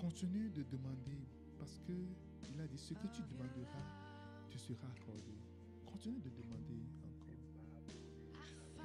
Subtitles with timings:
[0.00, 1.20] Continue de demander
[1.58, 3.84] parce que il a dit ce que tu demanderas,
[4.50, 5.36] te sera accordé.
[5.84, 7.36] Continue de demander encore.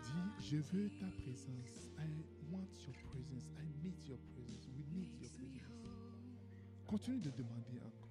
[0.03, 1.87] Dis, je veux ta présence.
[1.97, 3.47] I want your presence.
[3.57, 4.67] I need your presence.
[4.75, 5.71] We need your presence.
[6.85, 8.05] Continue de demander encore.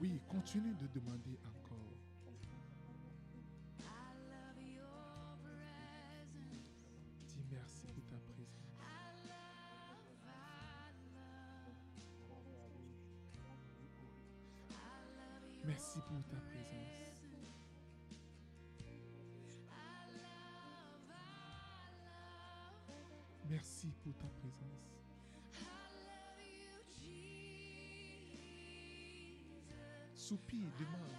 [0.00, 1.81] Oui, continue de demander encore.
[30.78, 31.16] Demande.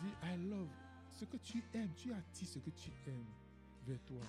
[0.00, 0.68] Dis, I love.
[1.10, 3.24] Ce que tu aimes, tu attires ce que tu aimes
[3.86, 4.20] vers toi.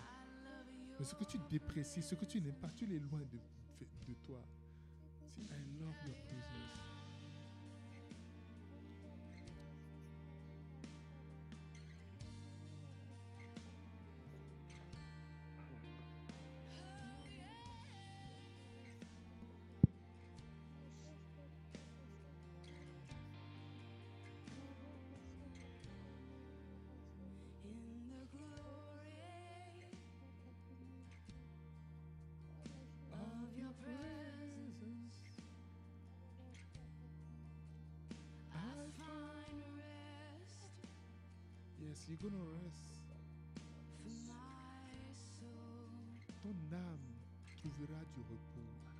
[1.00, 3.40] Mais ce que tu déprécies, ce que tu n'aimes pas, tu l'éloignes de,
[4.08, 4.40] de toi.
[5.30, 6.93] Dis, I love your presence.
[42.04, 43.00] Yes, you're gonna rest.
[44.04, 45.88] for my soul.
[46.42, 47.00] Ton âme
[47.56, 48.93] trouvera du repos.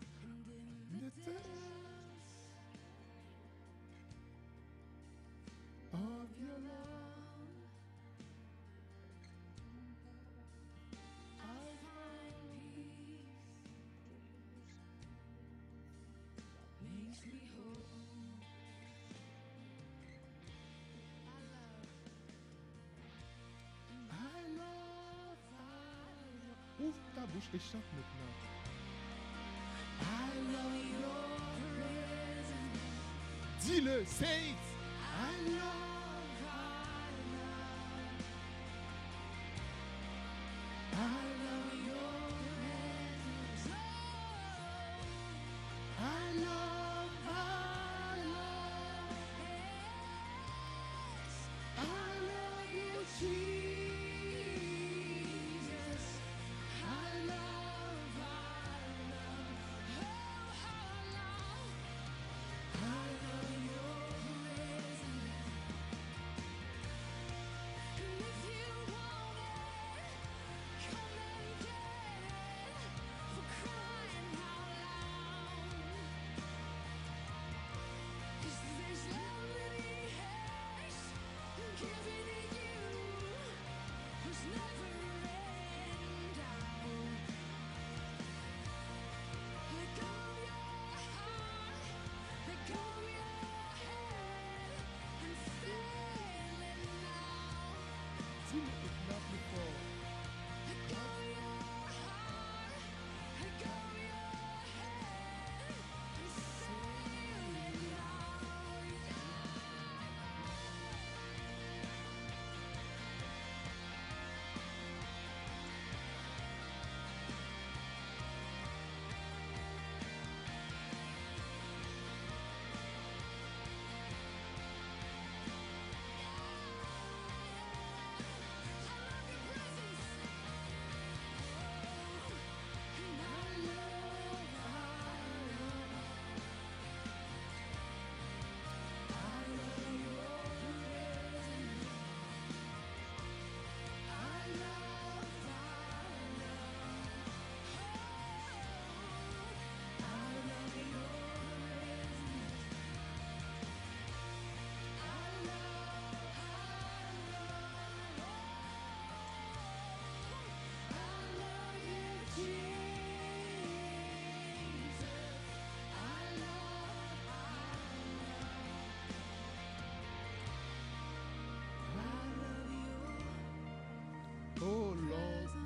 [26.94, 28.34] Ouvre ta bouche et chante maintenant.
[33.62, 34.04] Dis-le.
[35.16, 35.83] I love,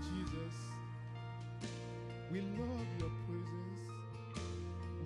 [0.10, 0.56] Jesus.
[2.32, 3.82] We love your presence.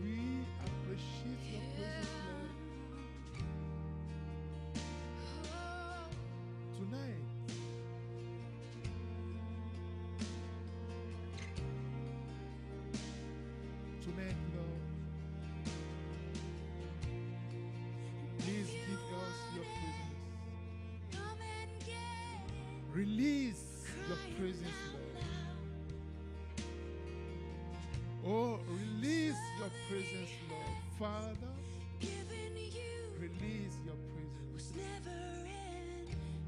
[0.04, 0.18] We
[0.66, 2.52] appreciate your presence, Lord.
[6.78, 7.26] Tonight,
[14.02, 14.82] tonight, Lord,
[18.40, 20.18] please give us your presence.
[22.94, 23.64] Release
[24.10, 24.91] your presence,
[31.02, 31.50] Father,
[32.00, 34.54] Giving you release your presence.
[34.54, 35.18] was never
[35.50, 36.06] in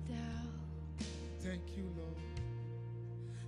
[0.08, 0.54] doubt.
[1.42, 2.22] Thank you, Lord.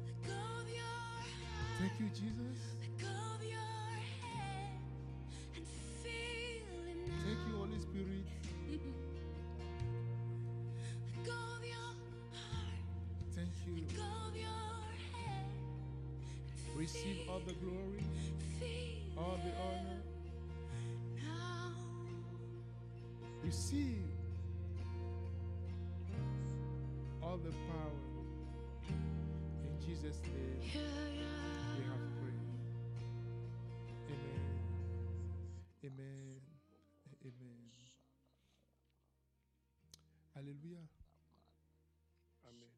[0.07, 1.77] Let go of your heart.
[1.77, 2.57] Thank you, Jesus.
[2.81, 3.77] Let go of your
[4.25, 4.81] head
[5.55, 5.65] and
[6.01, 7.21] feel it now.
[7.23, 8.25] Thank you, Holy Spirit.
[11.05, 11.93] Let go of your
[12.33, 12.81] heart.
[13.35, 13.75] Thank you.
[13.75, 14.73] Let go of your
[15.13, 15.45] head.
[16.67, 18.01] and Receive all the glory,
[18.59, 20.14] feel all the it honor.
[23.45, 24.01] Receive
[27.21, 28.01] all the power.
[29.63, 30.81] In Jesus' name, Yeah,
[31.13, 31.77] yeah.
[31.77, 32.50] we have prayed.
[34.09, 34.42] Amen.
[35.86, 36.42] Amen.
[37.24, 37.71] Amen.
[40.36, 40.81] Alléluia.
[42.50, 42.69] Amen.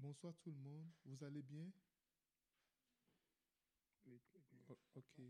[0.00, 0.86] Bonsoir tout le monde.
[1.06, 1.70] Vous allez bien?
[4.06, 4.58] Oui, très bien.
[4.68, 5.22] O- ok.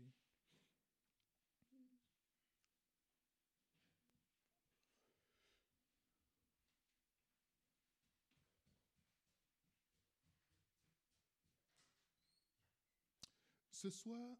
[13.83, 14.37] Ce soir,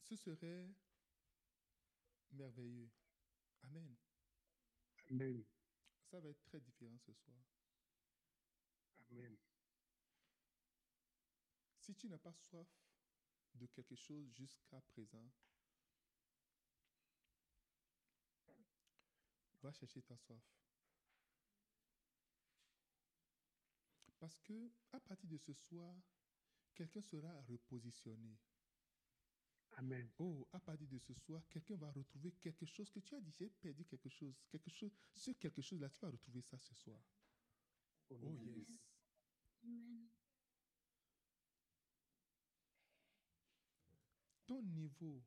[0.00, 0.66] ce serait
[2.32, 2.90] merveilleux.
[3.64, 3.94] Amen.
[5.10, 5.44] Amen.
[6.10, 7.36] Ça va être très différent ce soir.
[9.10, 9.36] Amen.
[11.80, 12.66] Si tu n'as pas soif
[13.56, 15.30] de quelque chose jusqu'à présent,
[19.60, 20.42] va chercher ta soif.
[24.18, 25.94] Parce que à partir de ce soir,
[26.74, 28.36] quelqu'un sera repositionné.
[29.76, 30.08] Amen.
[30.18, 33.32] Oh, à partir de ce soir, quelqu'un va retrouver quelque chose que tu as dit,
[33.32, 36.74] j'ai perdu quelque chose, quelque chose, ce quelque chose là, tu vas retrouver ça ce
[36.74, 37.00] soir.
[38.10, 38.80] Oh yes.
[39.64, 40.08] Amen.
[44.46, 45.22] ton niveau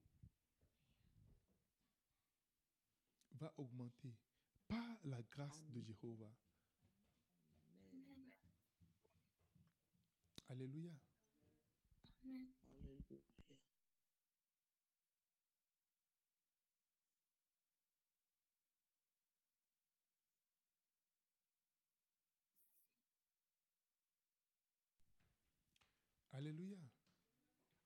[3.32, 4.16] va augmenter
[4.68, 6.34] par la grâce de Jéhovah.
[10.50, 10.94] Alléluia.
[12.28, 12.48] Amen.
[26.34, 26.78] Alléluia.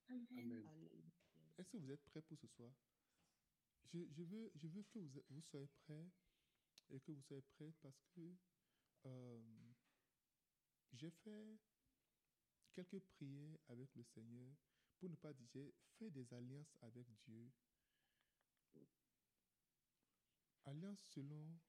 [0.09, 0.67] Amen.
[0.67, 1.11] Amen.
[1.57, 2.71] Est-ce que vous êtes prêts pour ce soir?
[3.93, 6.09] Je, je veux, je veux que vous, vous soyez prêts
[6.89, 8.21] et que vous soyez prêts parce que
[9.05, 9.39] euh,
[10.93, 11.59] j'ai fait
[12.73, 14.51] quelques prières avec le Seigneur
[14.97, 17.51] pour ne pas dire, fait des alliances avec Dieu.
[20.65, 21.59] Alliance selon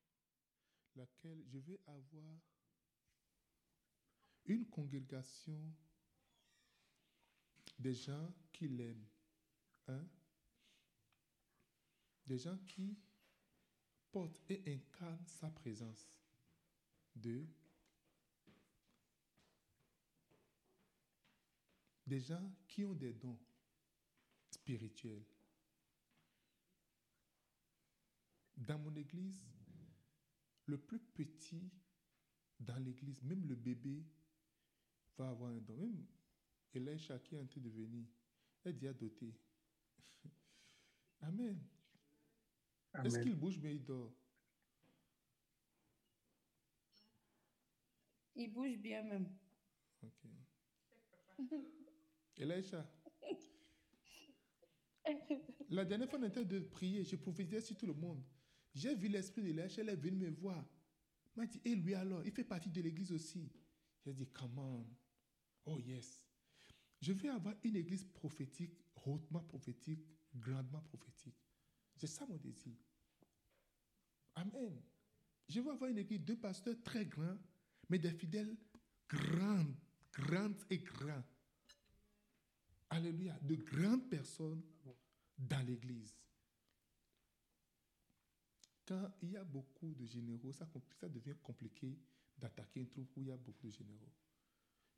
[0.94, 2.38] laquelle je vais avoir
[4.44, 5.74] une congrégation
[7.78, 9.06] des gens qui l'aiment.
[9.88, 10.06] Un,
[12.26, 12.96] des gens qui
[14.10, 16.20] portent et incarnent sa présence.
[17.16, 17.48] Deux,
[22.06, 23.38] des gens qui ont des dons
[24.50, 25.24] spirituels.
[28.56, 29.44] Dans mon église,
[30.66, 31.70] le plus petit
[32.60, 34.04] dans l'église, même le bébé,
[35.16, 35.76] va avoir un don.
[35.76, 36.06] Même
[36.74, 38.06] Elisha qui est en train de venir,
[38.64, 39.34] est déjà doté.
[41.20, 41.60] Amen.
[43.04, 44.14] Est-ce qu'il bouge mais il dort?
[48.34, 49.28] Il bouge bien même.
[50.02, 50.26] Ok.
[55.68, 58.22] La dernière fois, on était de prier, je prophétisais sur tout le monde.
[58.74, 60.64] J'ai vu l'esprit d'Elisha, elle est venue me voir.
[61.34, 63.50] Il m'a dit, et lui alors, il fait partie de l'église aussi.
[64.04, 64.86] J'ai dit, come on.
[65.64, 66.26] Oh yes.
[67.00, 71.36] Je vais avoir une église prophétique, hautement prophétique, grandement prophétique.
[71.96, 72.76] C'est ça mon désir.
[74.34, 74.82] Amen.
[75.48, 77.38] Je veux avoir une église de pasteurs très grands,
[77.88, 78.56] mais des fidèles
[79.08, 79.76] grandes,
[80.12, 81.22] grandes et grands.
[82.92, 83.38] Alléluia.
[83.42, 84.62] De grandes personnes
[85.38, 86.14] dans l'église.
[88.86, 90.68] Quand il y a beaucoup de généraux, ça,
[91.08, 91.98] devient compliqué
[92.36, 94.12] d'attaquer une troupe où il y a beaucoup de généraux.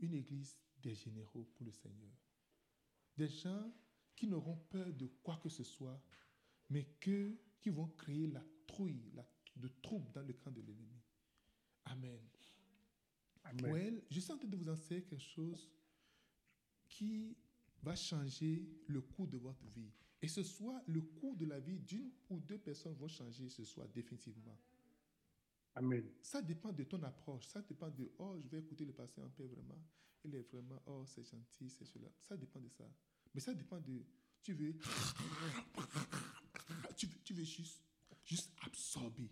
[0.01, 2.13] Une église des généraux pour le Seigneur.
[3.17, 3.73] Des gens
[4.17, 6.03] qui n'auront peur de quoi que ce soit,
[6.71, 9.25] mais que, qui vont créer la trouille, la,
[9.57, 11.01] de trouble dans le camp de l'ennemi.
[11.85, 12.21] Amen.
[13.45, 13.73] Amen.
[13.73, 15.71] Well, je suis en train de vous enseigner quelque chose
[16.89, 17.37] qui
[17.85, 19.93] va changer le cours de votre vie.
[20.23, 23.63] Et ce soit le cours de la vie d'une ou deux personnes vont changer ce
[23.65, 24.59] soir définitivement.
[25.75, 26.09] Amen.
[26.23, 27.47] Ça dépend de ton approche.
[27.47, 29.79] Ça dépend de, oh, je vais écouter le passé en paix vraiment.
[30.25, 32.09] Il est vraiment, oh, c'est gentil, c'est cela.
[32.19, 32.85] Ça dépend de ça.
[33.35, 34.03] Mais ça dépend de,
[34.43, 34.75] tu veux,
[36.97, 37.83] tu veux, tu veux juste,
[38.25, 39.29] juste absorber.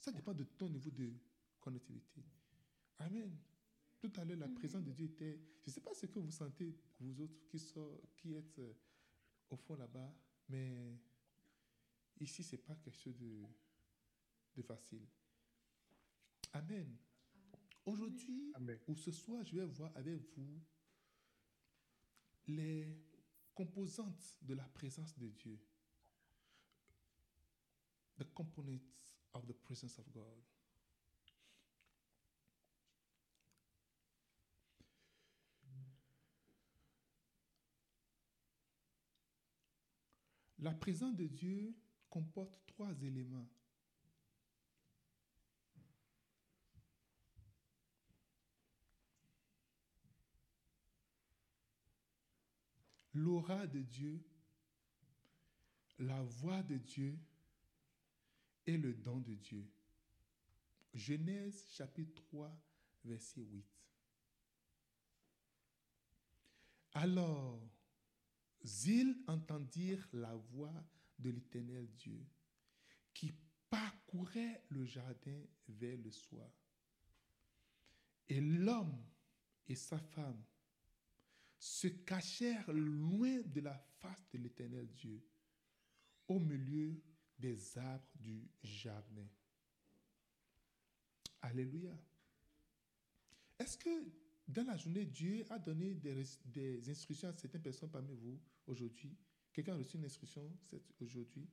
[0.00, 1.12] Ça dépend de ton niveau de
[1.58, 2.22] connectivité.
[2.98, 3.36] Amen.
[4.06, 6.30] Tout à l'heure, la présence de Dieu était, je ne sais pas ce que vous
[6.30, 8.72] sentez, vous autres qui, sont, qui êtes euh,
[9.50, 10.14] au fond là-bas,
[10.48, 10.96] mais
[12.20, 13.44] ici, ce n'est pas quelque chose de,
[14.54, 15.04] de facile.
[16.52, 16.96] Amen.
[17.84, 18.52] Aujourd'hui,
[18.86, 20.62] ou ce soir, je vais voir avec vous
[22.46, 22.96] les
[23.54, 25.58] composantes de la présence de Dieu.
[28.18, 30.44] The components of the presence of God.
[40.58, 41.74] La présence de Dieu
[42.08, 43.48] comporte trois éléments.
[53.12, 54.22] L'aura de Dieu,
[55.98, 57.18] la voix de Dieu
[58.66, 59.66] et le don de Dieu.
[60.92, 62.50] Genèse chapitre 3,
[63.04, 63.64] verset 8.
[66.92, 67.60] Alors,
[68.86, 70.84] ils entendirent la voix
[71.18, 72.26] de l'Éternel Dieu
[73.14, 73.32] qui
[73.70, 76.50] parcourait le jardin vers le soir.
[78.28, 79.04] Et l'homme
[79.68, 80.42] et sa femme
[81.58, 85.24] se cachèrent loin de la face de l'Éternel Dieu,
[86.28, 87.00] au milieu
[87.38, 89.26] des arbres du jardin.
[91.40, 91.96] Alléluia.
[93.58, 94.12] Est-ce que
[94.46, 99.16] dans la journée, Dieu a donné des, des instructions à certaines personnes parmi vous aujourd'hui
[99.52, 100.50] Quelqu'un a reçu une instruction
[101.00, 101.48] aujourd'hui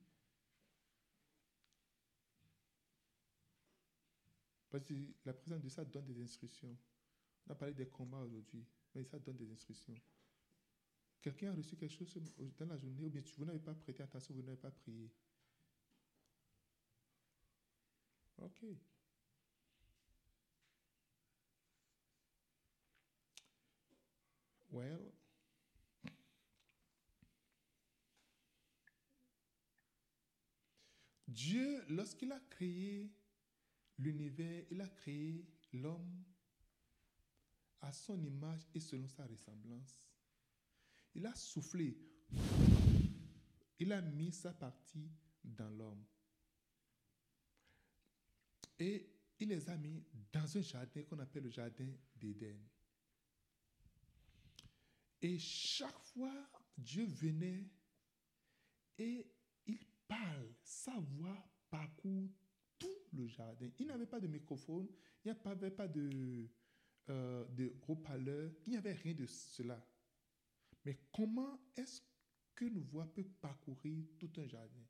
[4.74, 4.94] Parce que
[5.24, 6.76] la présence de ça donne des instructions.
[7.46, 9.94] On a parlé des combats aujourd'hui, mais ça donne des instructions.
[11.22, 12.12] Quelqu'un a reçu quelque chose
[12.58, 15.12] dans la journée, ou bien vous n'avez pas prêté attention, vous n'avez pas prié.
[18.36, 18.64] Ok.
[24.72, 25.12] Well,
[31.34, 33.12] Dieu, lorsqu'il a créé
[33.98, 36.22] l'univers, il a créé l'homme
[37.80, 40.00] à son image et selon sa ressemblance.
[41.12, 41.98] Il a soufflé,
[43.80, 45.10] il a mis sa partie
[45.42, 46.04] dans l'homme.
[48.78, 49.10] Et
[49.40, 52.58] il les a mis dans un jardin qu'on appelle le jardin d'Éden.
[55.20, 56.48] Et chaque fois,
[56.78, 57.68] Dieu venait
[58.98, 59.33] et
[60.62, 61.36] Sa voix
[61.70, 62.30] parcourt
[62.78, 63.70] tout le jardin.
[63.78, 64.88] Il n'avait pas de microphone,
[65.24, 66.48] il n'y avait pas de,
[67.08, 67.74] euh, de
[68.66, 69.84] il n'y avait rien de cela.
[70.84, 72.02] Mais comment est-ce
[72.54, 74.84] qu'une voix peut parcourir tout un jardin?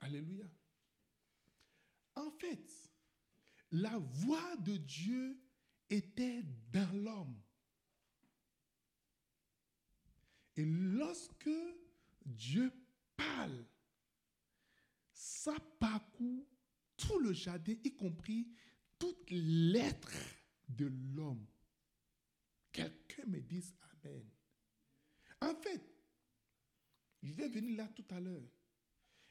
[0.00, 0.46] Alléluia.
[2.16, 2.90] En fait,
[3.70, 5.40] la voix de Dieu
[5.88, 6.42] était
[6.72, 7.41] dans l'homme.
[10.56, 11.50] Et lorsque
[12.24, 12.72] Dieu
[13.16, 13.64] parle,
[15.12, 16.46] ça parcourt
[16.96, 18.48] tout le jardin, y compris
[18.98, 20.12] toute l'être
[20.68, 21.46] de l'homme.
[22.70, 24.24] Quelqu'un me dise Amen.
[25.40, 25.82] En fait,
[27.22, 28.48] je vais venir là tout à l'heure.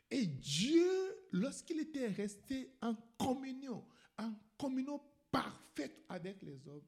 [0.10, 3.88] Et Dieu, lorsqu'il était resté en communion,
[4.18, 5.02] en communion
[5.32, 6.86] parfaite avec les hommes,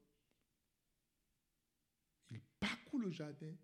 [2.30, 3.54] il parcourt le jardin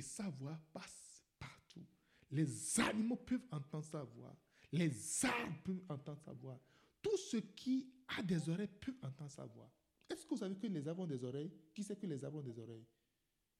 [0.00, 1.84] et sa voix passe partout.
[2.30, 4.34] Les animaux peuvent entendre sa voix.
[4.72, 4.90] Les
[5.26, 6.58] arbres peuvent entendre sa voix.
[7.02, 9.70] Tout ce qui a des oreilles peut entendre sa voix.
[10.08, 11.52] Est-ce que vous savez que les ont des oreilles?
[11.74, 12.86] Qui sait que les ont des oreilles?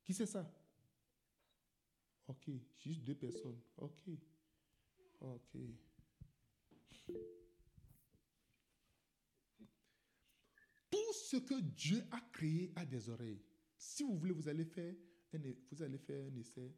[0.03, 0.51] Qui sait ça?
[2.27, 3.61] Ok, juste deux personnes.
[3.77, 4.09] Ok.
[5.21, 5.59] Ok.
[10.91, 13.43] Tout ce que Dieu a créé a des oreilles.
[13.77, 14.95] Si vous voulez, vous allez faire
[15.39, 16.75] vous allez faire un essai.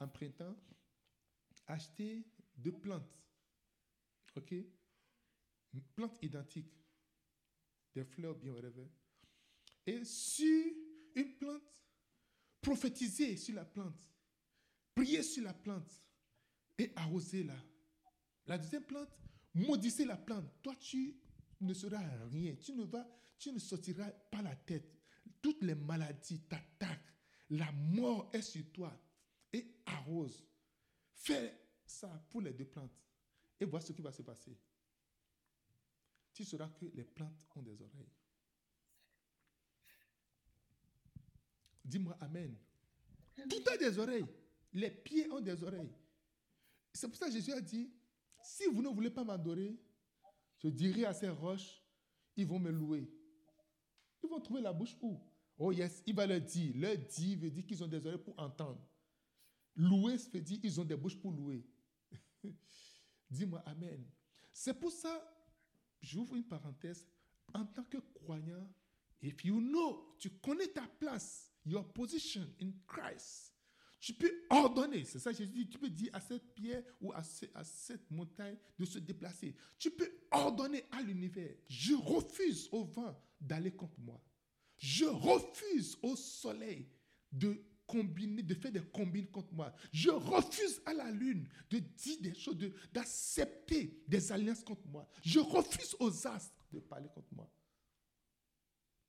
[0.00, 0.56] En printemps,
[1.66, 2.24] achetez
[2.56, 3.18] deux plantes.
[4.36, 4.52] OK?
[5.72, 6.72] Une plante identique.
[7.94, 8.86] Des fleurs, bien, whatever.
[9.86, 10.72] Et sur
[11.14, 11.62] une plante,
[12.60, 14.08] prophétisez sur la plante.
[14.94, 15.90] Priez sur la plante.
[16.78, 17.56] Et arrosez-la.
[18.46, 19.18] La deuxième plante,
[19.54, 20.62] maudissez la plante.
[20.62, 21.18] Toi, tu,
[21.60, 21.98] ne sera
[22.30, 22.54] rien.
[22.56, 23.06] Tu ne, vas,
[23.38, 24.94] tu ne sortiras pas la tête.
[25.42, 27.07] Toutes les maladies t'attaquent.
[27.50, 28.92] La mort est sur toi.
[29.52, 30.44] Et arrose.
[31.14, 32.98] Fais ça pour les deux plantes.
[33.60, 34.56] Et vois ce qui va se passer.
[36.32, 38.12] Tu sauras que les plantes ont des oreilles.
[41.84, 42.54] Dis-moi Amen.
[43.48, 44.26] Tout a des oreilles.
[44.72, 45.92] Les pieds ont des oreilles.
[46.92, 47.90] C'est pour ça que Jésus a dit,
[48.42, 49.76] si vous ne voulez pas m'adorer,
[50.58, 51.82] je dirai à ces roches,
[52.36, 53.10] ils vont me louer.
[54.22, 55.18] Ils vont trouver la bouche où?
[55.58, 56.72] Oh yes, il va leur dire.
[56.76, 58.80] Leur dire veut dire qu'ils ont des oreilles pour entendre.
[59.74, 61.66] Louer veut dire qu'ils ont des bouches pour louer.
[63.30, 64.04] Dis-moi Amen.
[64.52, 65.22] C'est pour ça,
[66.00, 67.06] j'ouvre une parenthèse,
[67.54, 68.68] en tant que croyant,
[69.22, 73.54] if you know, tu connais ta place, your position in Christ,
[74.00, 77.22] tu peux ordonner, c'est ça Jésus dit, tu peux dire à cette pierre ou à
[77.22, 79.56] cette montagne de se déplacer.
[79.78, 84.20] Tu peux ordonner à l'univers, je refuse au vent d'aller contre moi.
[84.78, 86.88] Je refuse au soleil
[87.32, 89.74] de combiner, de faire des combines contre moi.
[89.92, 92.56] Je refuse à la lune de dire des choses,
[92.92, 95.08] d'accepter des alliances contre moi.
[95.22, 97.50] Je refuse aux astres de parler contre moi.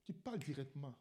[0.06, 0.96] Tu parles directement.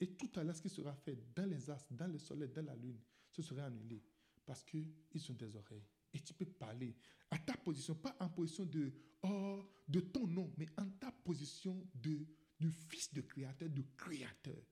[0.00, 2.64] Et tout à l'heure, ce qui sera fait dans les astres, dans le soleil, dans
[2.64, 3.00] la lune,
[3.32, 4.00] ce sera annulé.
[4.46, 4.92] Parce qu'ils
[5.30, 5.84] ont des oreilles.
[6.14, 6.94] Et tu peux parler
[7.30, 11.86] à ta position, pas en position de, oh, de ton nom, mais en ta position
[11.94, 12.26] de,
[12.58, 14.62] du fils de créateur, du créateur.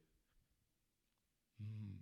[1.59, 1.97] Hmm.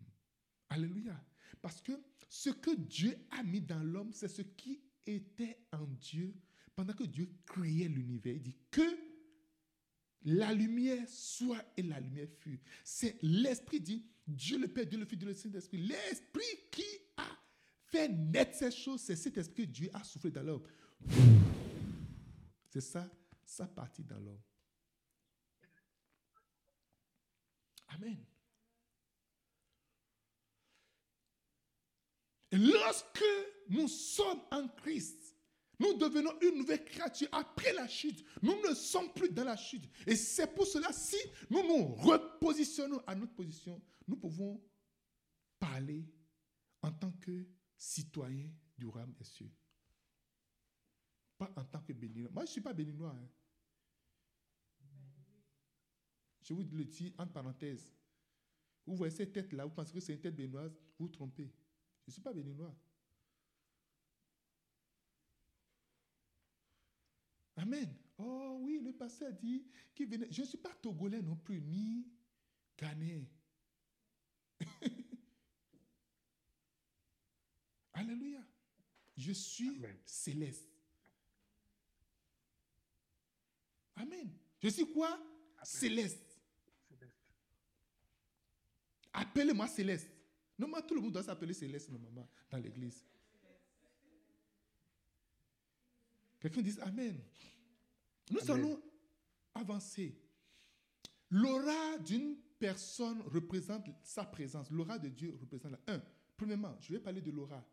[0.71, 1.23] Alléluia.
[1.61, 1.93] Parce que
[2.29, 6.35] ce que Dieu a mis dans l'homme, c'est ce qui était en Dieu
[6.75, 8.35] pendant que Dieu créait l'univers.
[8.35, 8.83] Il dit que
[10.25, 12.61] la lumière soit et la lumière fut.
[12.83, 15.79] C'est l'Esprit dit, Dieu le Père, Dieu le Fils, Dieu le Saint-Esprit.
[15.79, 16.85] L'Esprit qui
[17.17, 17.29] a
[17.87, 20.67] fait naître ces choses, c'est cet esprit que Dieu a soufflé dans l'homme.
[22.71, 23.09] C'est ça,
[23.45, 24.41] ça partit dans l'homme.
[27.95, 28.25] Amen.
[32.51, 33.25] Et lorsque
[33.69, 35.37] nous sommes en Christ,
[35.81, 38.25] nous devenons une nouvelle créature après la chute.
[38.43, 39.89] Nous ne sommes plus dans la chute.
[40.07, 41.17] Et c'est pour cela, si
[41.51, 44.63] nous nous repositionnons à notre position, nous pouvons
[45.59, 46.07] parler
[46.83, 49.51] en tant que citoyens du royaume des cieux.
[51.37, 52.31] Pas en tant que béninois.
[52.33, 53.11] Moi, je ne suis pas béninois.
[53.11, 53.29] hein.
[56.45, 57.93] Je vous le dis entre parenthèses.
[58.87, 61.51] Vous voyez cette tête-là, vous pensez que c'est une tête béninoise, vous vous trompez.
[62.03, 62.75] Je ne suis pas béninois.
[67.57, 67.97] Amen.
[68.19, 70.31] Oh oui, le pasteur dit qu'il venait.
[70.31, 72.07] Je ne suis pas togolais non plus, ni
[72.77, 73.25] ghanéen.
[77.95, 78.45] Alléluia.
[79.17, 79.97] Je suis Amen.
[80.05, 80.69] céleste.
[83.97, 84.31] Amen.
[84.61, 85.19] Je suis quoi?
[85.63, 86.34] Céleste.
[89.15, 90.11] Appelez-moi Céleste.
[90.59, 93.07] Normalement, tout le monde doit s'appeler Céleste, normalement, dans l'église.
[96.41, 97.19] Quelqu'un dit Amen.
[98.31, 98.65] Nous Amen.
[98.67, 98.83] allons
[99.55, 100.21] avancer.
[101.31, 104.71] L'aura d'une personne représente sa présence.
[104.71, 105.95] L'aura de Dieu représente la.
[105.95, 106.03] Un,
[106.37, 107.65] premièrement, je vais parler de l'aura.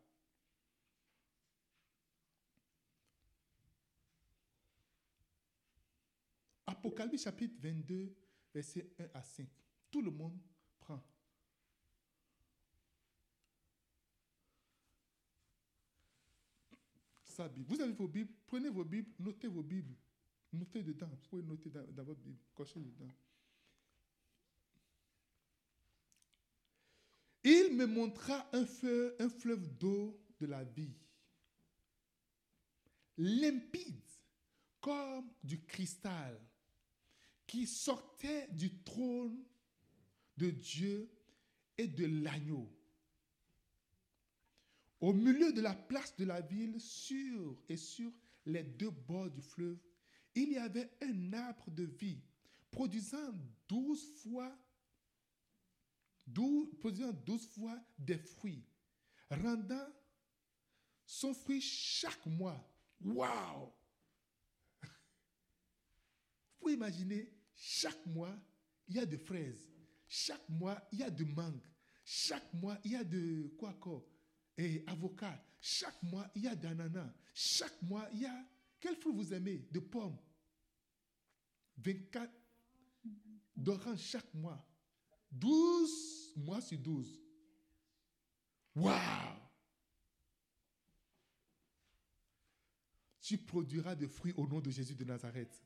[6.66, 8.14] Apocalypse chapitre 22,
[8.54, 9.46] verset 1 à 5.
[9.90, 10.38] Tout le monde
[17.32, 17.66] Sa Bible.
[17.74, 19.96] Vous avez vos Bibles, prenez vos Bibles, notez vos Bibles.
[20.52, 21.08] Notez dedans.
[21.08, 22.38] Vous pouvez noter dans, dans votre Bible.
[22.54, 23.08] Cochez dedans.
[27.44, 30.94] Il me montra un, feu, un fleuve d'eau de la vie,
[33.16, 34.00] limpide
[34.80, 36.40] comme du cristal,
[37.46, 39.42] qui sortait du trône
[40.36, 41.10] de Dieu
[41.76, 42.70] et de l'agneau.
[45.02, 48.12] Au milieu de la place de la ville, sur et sur
[48.46, 49.76] les deux bords du fleuve,
[50.32, 52.22] il y avait un arbre de vie
[52.70, 53.34] produisant
[53.68, 54.56] douze fois,
[56.24, 58.64] dou- produisant douze fois des fruits,
[59.28, 59.88] rendant
[61.04, 62.64] son fruit chaque mois.
[63.00, 63.72] Waouh!
[64.82, 64.88] Vous
[66.60, 68.38] pouvez imaginer, chaque mois,
[68.86, 69.68] il y a de fraises.
[70.06, 71.66] Chaque mois, il y a de mangue.
[72.04, 74.11] Chaque mois, il y a de quoi encore?
[74.58, 75.42] Et avocat.
[75.60, 77.12] Chaque mois, il y a d'ananas.
[77.34, 78.46] Chaque mois, il y a...
[78.80, 80.18] Quel fruit vous aimez De pommes.
[81.78, 82.30] 24
[83.56, 84.64] d'oranges chaque mois.
[85.30, 87.20] 12 mois sur 12.
[88.74, 89.38] Waouh
[93.20, 95.62] Tu produiras des fruits au nom de Jésus de Nazareth.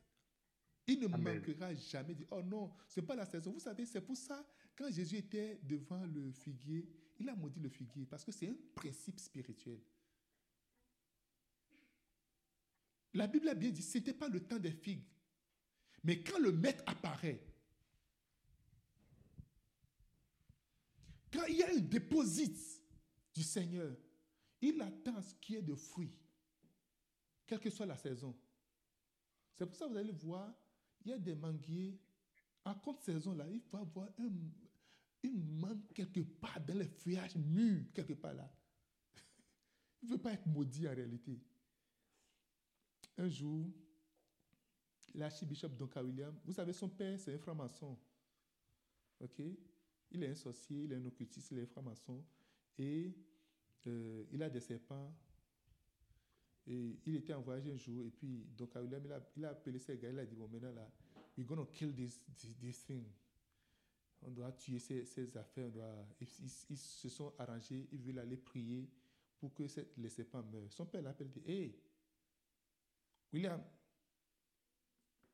[0.87, 1.37] Il ne Amen.
[1.39, 2.15] manquera jamais.
[2.15, 3.51] de- Oh non, ce n'est pas la saison.
[3.51, 4.47] Vous savez, c'est pour ça,
[4.77, 6.87] quand Jésus était devant le figuier,
[7.19, 9.81] il a maudit le figuier parce que c'est un principe spirituel.
[13.15, 15.07] La Bible a bien dit, ce n'était pas le temps des figues.
[16.05, 17.43] Mais quand le maître apparaît,
[21.33, 22.57] quand il y a un déposit
[23.35, 23.97] du Seigneur,
[24.61, 26.19] il attend ce qui est de fruits,
[27.47, 28.37] quelle que soit la saison.
[29.55, 30.55] C'est pour ça que vous allez voir,
[31.05, 31.99] il y a des manguiers,
[32.65, 34.29] en contre saison là, il faut avoir un,
[35.29, 38.51] une mangue quelque part dans les feuillages mûrs, quelque part là.
[40.03, 41.41] Il ne veut pas être maudit en réalité.
[43.19, 43.67] Un jour,
[45.15, 47.99] l'archibishop Duncan William, vous savez, son père, c'est un franc-maçon.
[49.21, 49.43] OK?
[50.11, 52.23] Il est un sorcier, il est un occultiste, il est un franc-maçon.
[52.79, 53.15] Et
[53.87, 55.15] euh, il a des serpents.
[56.67, 59.51] Et il était en voyage un jour, et puis Duncan William, il a, il a
[59.51, 60.91] appelé ses gars, il a dit, bon, maintenant là,
[61.37, 63.05] we're going to kill this, this, this thing.
[64.23, 65.71] On doit tuer ces, affaires.
[65.77, 66.07] On.
[66.21, 68.89] Ils, se sont arrangés, ils veulent aller prier
[69.39, 70.73] pour que cette- les serpents meurent.
[70.73, 71.81] Son père l'appelle et dit Hé,
[73.33, 73.63] William,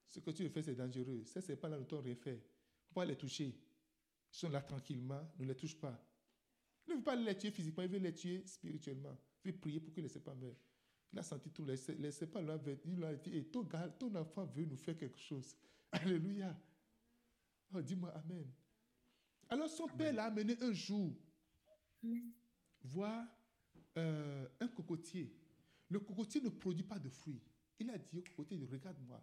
[0.09, 1.23] ce que tu fais, c'est dangereux.
[1.25, 2.43] Ces serpents-là ne t'ont rien fait.
[2.95, 3.47] Il ne les toucher.
[3.47, 5.99] Ils sont là tranquillement, ne les touche pas.
[6.87, 9.17] Il ne veut pas les tuer physiquement, il veut les tuer spirituellement.
[9.45, 10.57] Il veut prier pour que les serpents meurent.
[11.13, 11.65] Il a senti tout.
[11.65, 12.51] Les, les serpents lui
[13.05, 15.57] a dit gars, ton enfant veut nous faire quelque chose.
[15.93, 16.59] Alléluia.
[17.75, 18.51] Oh, dis-moi Amen.
[19.53, 21.13] Alors son père l'a amené un jour
[22.85, 23.27] voir
[23.99, 25.31] euh, un cocotier.
[25.91, 27.43] Le cocotier ne produit pas de fruits.
[27.79, 29.23] Il a dit au cocotier, regarde-moi.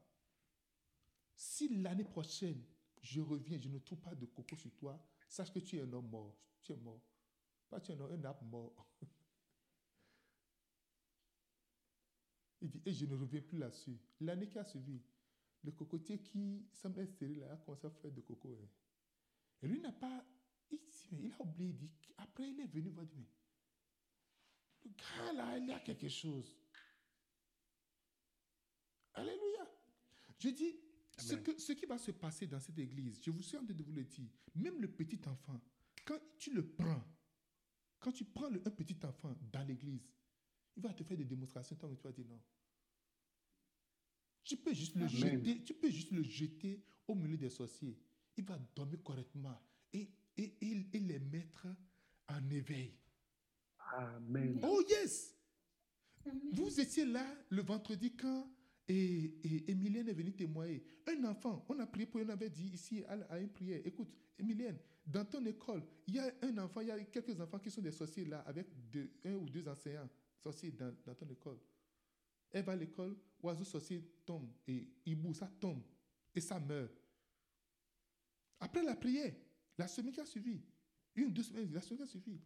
[1.36, 2.62] Si l'année prochaine,
[3.02, 5.92] je reviens, je ne trouve pas de coco sur toi, sache que tu es un
[5.94, 6.38] homme mort.
[6.62, 7.02] Tu es mort.
[7.70, 8.88] Pas tu es un, homme- un arbre mort.
[12.62, 13.98] Il dit, et je ne reviens plus là-dessus.
[14.20, 15.02] L'année qui a suivi,
[15.64, 18.60] le cocotier qui semblait stérile là, a commencé à faire de coco.
[18.62, 18.68] hein.
[19.62, 20.26] Et lui n'a pas.
[20.72, 20.80] Il,
[21.12, 21.74] il a oublié.
[21.74, 23.06] dit, après, il est venu voir.
[23.16, 23.26] Mais
[24.86, 26.56] le gars là, il y a quelque chose.
[29.14, 29.68] Alléluia.
[30.38, 30.76] Je dis,
[31.18, 33.74] ce, que, ce qui va se passer dans cette église, je vous suis en train
[33.74, 35.60] de vous le dire, même le petit enfant,
[36.06, 37.04] quand tu le prends,
[38.00, 40.08] quand tu prends le- un petit enfant dans l'église,
[40.78, 42.42] il va te faire des démonstrations tant que tu vas dire non.
[44.46, 45.12] Tu peux juste le Amen.
[45.44, 47.98] jeter, tu peux juste le jeter au milieu des sorciers.
[48.40, 49.60] Il va dormir correctement
[49.92, 51.68] et, et, et- et les mettre
[52.30, 52.94] en éveil.
[53.92, 54.60] Amen.
[54.64, 55.36] Oh yes!
[56.54, 58.50] Vous étiez là le vendredi quand
[58.88, 60.82] et, et Emilienne est venue témoigner.
[61.08, 64.10] Un enfant, on a prié pour, on avait dit ici à, à une prière, écoute,
[64.38, 67.70] Emilienne, dans ton école, il y a un enfant, il y a quelques enfants qui
[67.70, 71.60] sont des sorciers là, avec deux- un ou deux enseignants sorciers dans, dans ton école.
[72.52, 75.84] Elle va à l'école, oiseau sorcier tombe, et hibou, ça tombe,
[76.34, 76.92] et ça meurt.
[78.60, 79.34] Après la prière,
[79.78, 80.62] la semaine qui a suivi,
[81.16, 82.40] une, deux semaines, la semaine qui a suivi,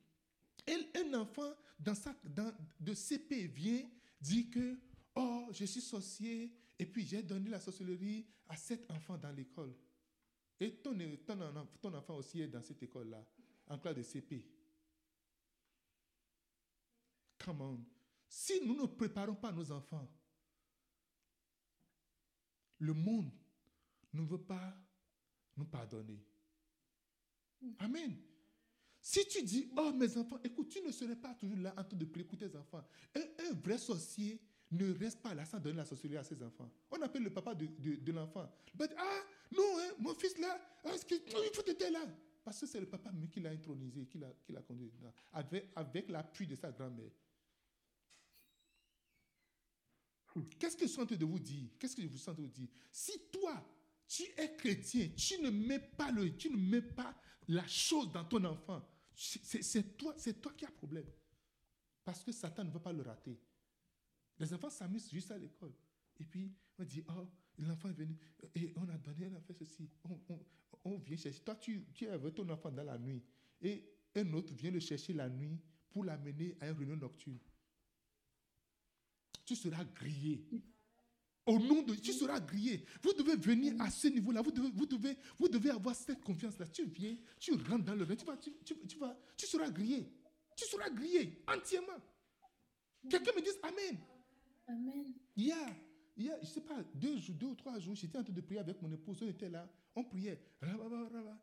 [0.68, 3.84] un enfant dans sa, dans, de CP vient
[4.22, 4.78] dire que,
[5.16, 9.74] oh, je suis sorcier, et puis j'ai donné la sorcellerie à sept enfants dans l'école.
[10.60, 13.26] Et ton, ton, ton enfant aussi est dans cette école-là,
[13.68, 14.46] en classe de CP.
[17.40, 17.86] Come on.
[18.30, 20.08] Si nous ne préparons pas nos enfants,
[22.80, 23.32] le monde
[24.14, 24.76] ne veut pas
[25.58, 26.20] nous pardonner.
[27.80, 28.16] Amen.
[29.02, 31.98] Si tu dis, oh mes enfants, écoute, tu ne serais pas toujours là en train
[31.98, 32.84] de prier pour tes enfants.
[33.16, 34.40] Un, vrai sorcier
[34.72, 36.72] ne reste pas là sans donner la sorcellerie à ses enfants.
[36.90, 38.50] On appelle le papa de, de, de l'enfant.
[38.98, 42.06] Ah non, hein, mon fils là, ah, que, il faut être là.
[42.44, 46.48] Parce que c'est le papa qui l'a intronisé, qui l'a conduit là, avec, avec l'appui
[46.48, 47.12] de sa grand-mère.
[50.58, 51.70] Qu'est-ce que je suis en train de vous dire?
[51.78, 52.68] Qu'est-ce que je vous sens de vous dire?
[52.92, 53.64] Si toi,
[54.08, 57.16] tu es chrétien, tu ne mets pas le, tu ne mets pas
[57.48, 61.08] la chose dans ton enfant, c'est toi, toi qui as problème.
[62.04, 63.40] Parce que Satan ne va pas le rater.
[64.40, 65.74] Les enfants s'amusent juste à l'école.
[66.20, 68.18] Et puis, on dit, oh, l'enfant est venu,
[68.56, 69.90] et on a donné, on a fait ceci.
[70.84, 71.42] On vient chercher.
[71.42, 73.24] Toi, tu, tu es avec ton enfant dans la nuit.
[73.62, 77.40] Et un autre vient le chercher la nuit pour l'amener à une réunion nocturne.
[79.46, 80.46] Tu seras grillé.
[81.46, 82.86] Au nom de tu seras grillé.
[83.02, 84.42] Vous devez venir à ce niveau-là.
[84.42, 86.68] Vous devez, vous, devez, vous devez avoir cette confiance-là.
[86.68, 90.10] Tu viens, tu rentres dans le tu vas, tu, tu- tu vas, tu seras grillé.
[90.56, 92.00] Tu seras grillé entièrement.
[93.10, 94.00] Quelqu'un me dise Amen.
[94.68, 95.14] Amen.
[95.36, 95.68] Il y a,
[96.16, 98.40] il y a, je sais pas, deux, deux ou trois jours, j'étais en train de
[98.42, 99.22] prier avec mon épouse.
[99.22, 100.40] On était là, on priait.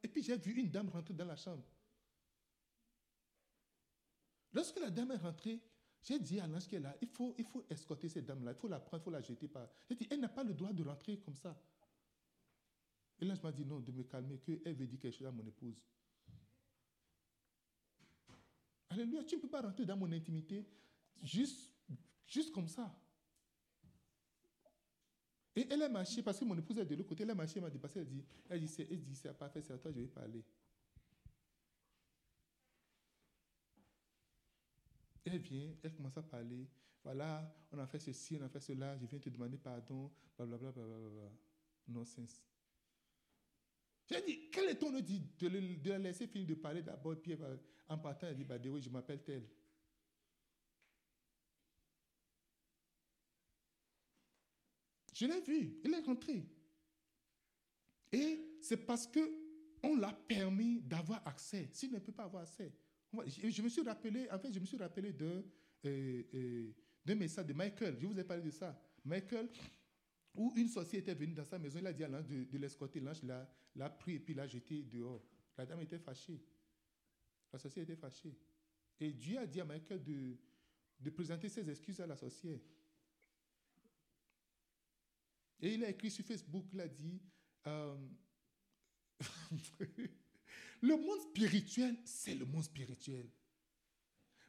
[0.02, 1.64] Et puis j'ai vu une dame rentrer dans la chambre.
[4.52, 5.60] Lorsque la dame est rentrée,
[6.02, 8.56] j'ai dit à l'ange qui est là, il faut, il faut escorter cette dame-là, il
[8.56, 9.68] faut la prendre, il faut la jeter par.
[9.88, 11.60] J'ai dit, elle n'a pas le droit de rentrer comme ça.
[13.20, 15.46] Et l'ange m'a dit non, de me calmer, qu'elle veut dire quelque chose à mon
[15.46, 15.82] épouse.
[18.88, 20.66] Alléluia, tu ne peux pas rentrer dans mon intimité
[21.22, 21.70] juste,
[22.26, 22.92] juste comme ça.
[25.54, 27.54] Et elle a marché, parce que mon épouse est de l'autre côté, elle a marché,
[27.56, 29.92] elle m'a dépassé, elle dit, elle dit, elle dit, c'est pas fait, c'est à toi,
[29.92, 30.44] je vais parler.
[35.24, 36.68] Elle vient, elle commence à parler.
[37.02, 40.72] Voilà, on a fait ceci, on a fait cela, je viens te demander pardon, blablabla,
[40.72, 41.30] blablabla.
[41.88, 42.42] Nonsense.
[44.08, 47.36] J'ai dit, quel est ton de, de la laisser finir de parler d'abord, puis
[47.88, 49.48] en partant, elle dit, bah, oui, je m'appelle tel.
[55.14, 56.46] Je l'ai vu, il est rentré.
[58.12, 59.20] Et c'est parce que
[59.82, 61.68] on l'a permis d'avoir accès.
[61.72, 62.72] S'il ne peut pas avoir accès.
[63.12, 65.42] Je, me suis rappelé, en fait, je me suis rappelé d'un
[65.84, 67.96] euh, euh, message de Michael.
[68.00, 68.80] Je vous ai parlé de ça.
[69.04, 69.48] Michael,
[70.34, 72.58] où une sorcière était venue dans sa maison, il a dit à l'ange de, de
[72.58, 73.00] l'escorter.
[73.00, 75.24] L'ange l'a pris et puis l'a jeté dehors.
[75.58, 76.40] La dame était fâchée.
[77.52, 78.38] La sorcière était fâchée.
[79.00, 80.36] Et Dieu a dit à Michael de,
[81.00, 82.60] de présenter ses excuses à la sorcière.
[85.60, 87.20] Et il a écrit sur Facebook, il a dit,
[87.66, 87.96] euh,
[90.82, 93.28] le monde spirituel, c'est le monde spirituel.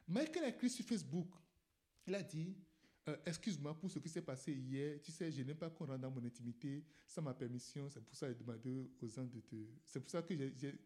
[0.08, 1.28] Michael a écrit sur Facebook,
[2.06, 2.56] il a dit,
[3.08, 6.00] euh, excuse-moi pour ce qui s'est passé hier, tu sais, je n'aime pas qu'on rentre
[6.00, 9.40] dans mon intimité sans ma permission, c'est pour ça que j'ai demandé aux gens de
[9.40, 9.56] te...
[9.84, 10.34] C'est pour ça que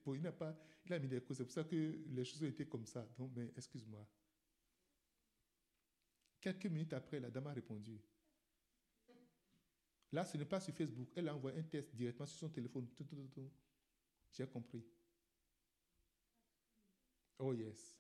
[0.05, 0.59] bon, il n'a pas...
[0.87, 3.07] Il a mis des causes, c'est pour ça que les choses ont été comme ça.
[3.19, 4.09] Donc, mais excuse-moi.
[6.41, 8.01] Quelques minutes après, la dame a répondu.
[10.13, 11.09] Là, ce n'est pas sur Facebook.
[11.17, 12.89] Elle a envoyé un test directement sur son téléphone.
[14.33, 14.85] J'ai compris.
[17.39, 17.97] Oh yes.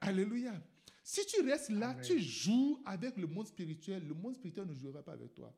[0.00, 0.62] Alléluia.
[1.02, 2.04] Si tu restes là, Amen.
[2.04, 4.06] tu joues avec le monde spirituel.
[4.06, 5.54] Le monde spirituel ne jouera pas avec toi.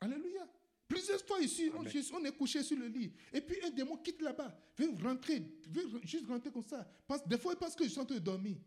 [0.00, 0.48] Alléluia.
[0.88, 3.14] Plusieurs fois ici, on, est couché sur le lit.
[3.32, 5.38] Et puis un démon quitte là-bas, veut rentrer,
[5.70, 6.86] veut juste rentrer comme ça.
[7.06, 8.58] Parce, des fois, parce que je suis en train de dormir.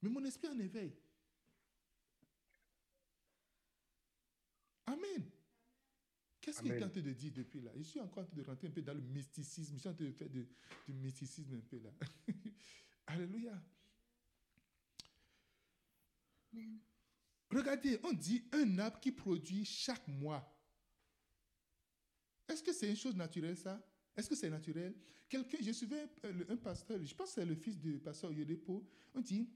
[0.00, 0.96] Mais mon esprit est en éveil.
[4.92, 5.30] Amen.
[6.40, 7.70] Qu'est-ce qu'il est en train de dire depuis là?
[7.76, 9.74] Je suis encore en train de rentrer un peu dans le mysticisme.
[9.74, 10.46] Je suis en train de faire de-
[10.86, 11.90] du mysticisme un peu là.
[13.06, 13.60] Alléluia.
[17.50, 20.46] Regardez, on dit un arbre qui produit chaque mois.
[22.48, 23.84] Est-ce que c'est une chose naturelle ça?
[24.16, 24.94] Est-ce que c'est naturel?
[25.28, 28.84] Quelqu'un, je suivais euh, un pasteur, je pense que c'est le fils du pasteur Yodepo,
[29.14, 29.48] on dit,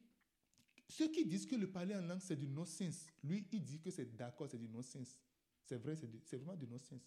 [0.88, 3.90] ceux qui disent que le parler en langue c'est du non-sens, lui il dit que
[3.90, 5.18] c'est d'accord, c'est du non-sens.
[5.64, 7.00] C'est vrai, c'est vraiment du non-sens.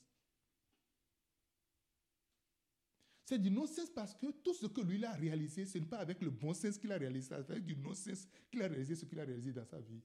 [3.25, 6.21] C'est du non-sens parce que tout ce que lui a réalisé, ce n'est pas avec
[6.21, 9.19] le bon sens qu'il a réalisé, c'est avec du non-sens qu'il a réalisé ce qu'il
[9.19, 10.01] a réalisé dans sa vie.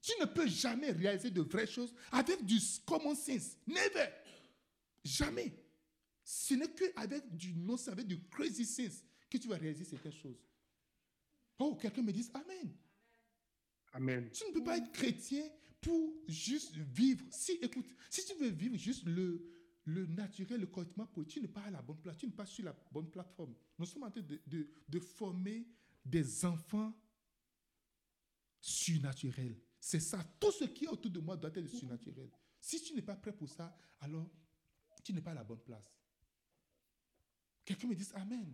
[0.00, 3.56] Tu ne peux jamais réaliser de vraies choses avec du common sense.
[3.66, 4.08] Never.
[5.04, 5.52] Jamais.
[6.24, 10.40] Ce n'est qu'avec du non-sens, avec du crazy sense que tu vas réaliser certaines choses.
[11.58, 12.72] Oh, quelqu'un me dit Amen.
[13.92, 14.30] Amen.
[14.32, 15.42] Tu ne peux pas être chrétien
[15.80, 17.24] pour juste vivre.
[17.30, 19.44] Si, écoute, si tu veux vivre juste le,
[19.84, 22.64] le naturel, le correctement, tu n'es pas à la bonne place, tu n'es pas sur
[22.64, 23.54] la bonne plateforme.
[23.78, 25.66] Nous sommes en train de, de- de former
[26.04, 26.94] des enfants
[28.60, 29.56] surnaturels.
[29.80, 30.22] C'est ça.
[30.38, 32.30] Tout ce qui est autour de moi doit être surnaturel.
[32.60, 34.30] Si tu n'es pas prêt pour ça, alors
[35.02, 35.92] tu n'es pas à la bonne place.
[37.64, 38.52] Quelqu'un me dit Amen.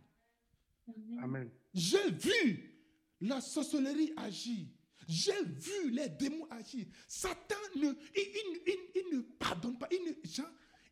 [1.21, 1.51] Amen.
[1.75, 2.75] J'ai vu
[3.21, 4.67] la sorcellerie agir.
[5.09, 6.87] J'ai vu les démons agir.
[7.09, 8.61] Satan ne, il,
[8.95, 9.89] il- ne pardonne pas.
[9.91, 10.13] Il ne,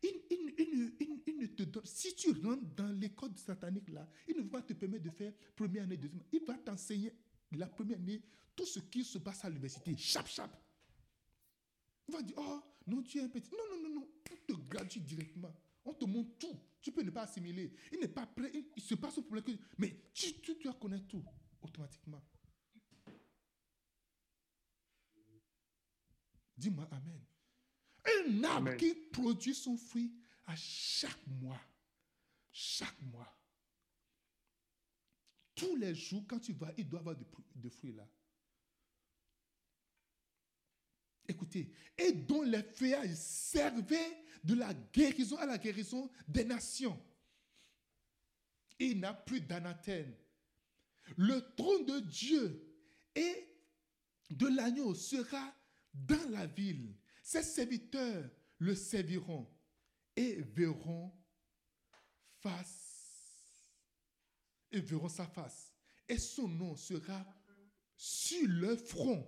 [0.03, 1.85] il, ne- te donne.
[1.85, 5.33] Si tu rentres dans l'école satanique là, il ne va pas te permettre de faire
[5.55, 6.23] première année, deuxième.
[6.31, 7.13] Il va t'enseigner
[7.51, 8.21] la première année
[8.55, 9.95] tout ce qui se passe à l'université.
[9.95, 10.51] Chap, chap.
[12.07, 13.51] Il va dire, oh, non, tu es un petit.
[13.51, 14.07] Non, non, non, non.
[14.31, 15.53] On te gradue directement.
[15.85, 16.59] On te montre tout.
[16.81, 17.71] Tu peux ne pas assimiler.
[17.91, 18.51] Il n'est pas prêt.
[18.75, 19.43] Il, se passe un problème.
[19.43, 21.23] Que, mais tu, tu dois connaître tout
[21.61, 22.21] automatiquement.
[26.57, 27.21] Dis-moi Amen.
[28.05, 28.77] Un arbre Amen.
[28.77, 30.11] qui produit son fruit
[30.45, 31.61] à chaque mois.
[32.51, 33.33] Chaque mois.
[35.53, 38.07] Tous les jours, quand tu vas, il doit avoir de, de fruits là.
[41.27, 46.97] Écoutez, et dont les feuillages servaient de la guérison à la guérison des nations.
[48.79, 50.15] Il n'a plus d'anathène.
[51.17, 52.73] Le trône de Dieu
[53.15, 53.49] et
[54.29, 55.53] de l'agneau sera
[56.05, 56.95] dans la ville.
[57.23, 58.29] Ses serviteurs
[58.59, 59.47] le serviront
[60.15, 61.11] et verront
[62.41, 62.87] face
[64.71, 65.73] et verront sa face.
[66.07, 67.25] Et son nom sera
[67.95, 69.27] sur leur front.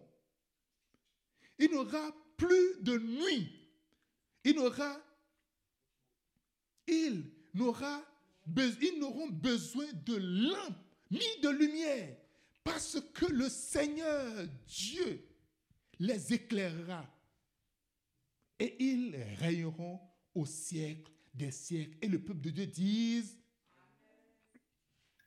[1.57, 3.51] Il n'aura plus de nuit.
[4.43, 5.01] Il n'aura,
[6.87, 10.77] ils n'auront besoin de lampe
[11.11, 12.15] ni de lumière,
[12.63, 15.28] parce que le Seigneur Dieu
[15.99, 17.05] les éclairera
[18.57, 19.99] et ils règneront
[20.33, 21.97] au siècle des siècles.
[22.01, 23.37] Et le peuple de Dieu dise,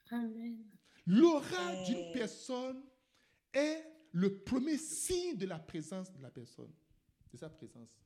[0.09, 0.63] Amen.
[1.05, 2.83] l'aura d'une personne
[3.53, 6.71] est le premier signe de la présence de la personne,
[7.31, 7.99] de sa présence.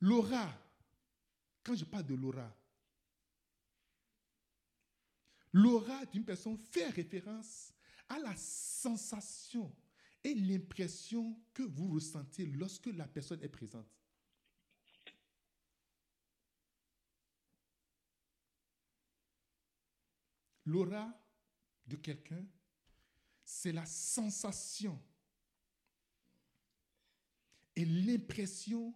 [0.00, 0.48] L'aura,
[1.64, 2.56] quand je parle de l'aura,
[5.52, 7.72] l'aura d'une personne fait référence
[8.08, 9.74] à la sensation
[10.24, 13.86] et l'impression que vous ressentez lorsque la personne est présente.
[20.64, 21.18] L'aura
[21.86, 22.44] de quelqu'un,
[23.42, 25.00] c'est la sensation
[27.74, 28.94] et l'impression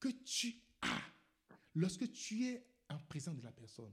[0.00, 1.02] que tu as
[1.74, 3.92] lorsque tu es en présence de la personne.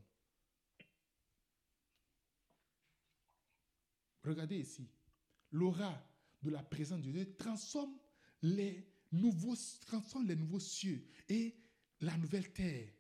[4.24, 4.88] Regardez ici.
[5.52, 6.06] L'aura
[6.42, 7.98] de la présence de Dieu transforme
[8.42, 11.56] les nouveaux, transforme les nouveaux cieux et
[12.02, 12.94] la nouvelle terre.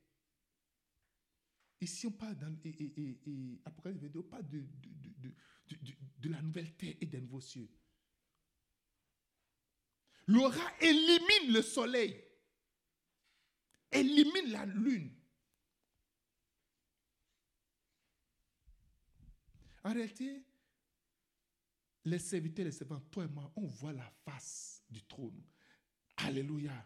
[1.81, 5.35] Ici, on parle dans et, Apocalypse 22, on parle de- de-
[5.69, 7.69] de- de la nouvelle terre et des nouveaux cieux.
[10.27, 12.21] L'aura élimine le soleil,
[13.91, 15.15] élimine la lune.
[19.83, 20.43] En réalité,
[22.05, 25.41] les serviteurs, les servants, toi et moi, on voit la face du trône.
[26.17, 26.85] Alléluia.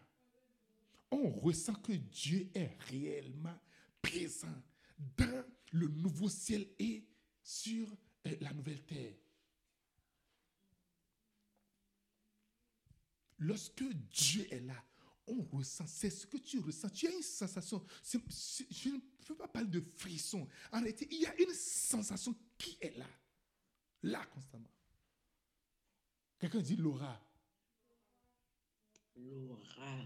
[1.10, 3.58] On ressent que Dieu est réellement
[4.02, 4.62] présent
[5.16, 7.06] dans le nouveau ciel et
[7.42, 7.86] sur
[8.26, 9.14] euh, la nouvelle terre.
[13.38, 14.82] Lorsque Dieu est là,
[15.26, 16.90] on ressent, c'est ce que tu ressens.
[16.90, 17.84] Tu as une sensation.
[18.02, 20.46] je ne peux pas parler de frisson.
[20.72, 23.08] En réalité, il y a une sensation qui est là.
[24.02, 24.73] Là, constamment.
[26.38, 27.20] Quelqu'un dit l'aura.
[29.16, 30.04] L'aura.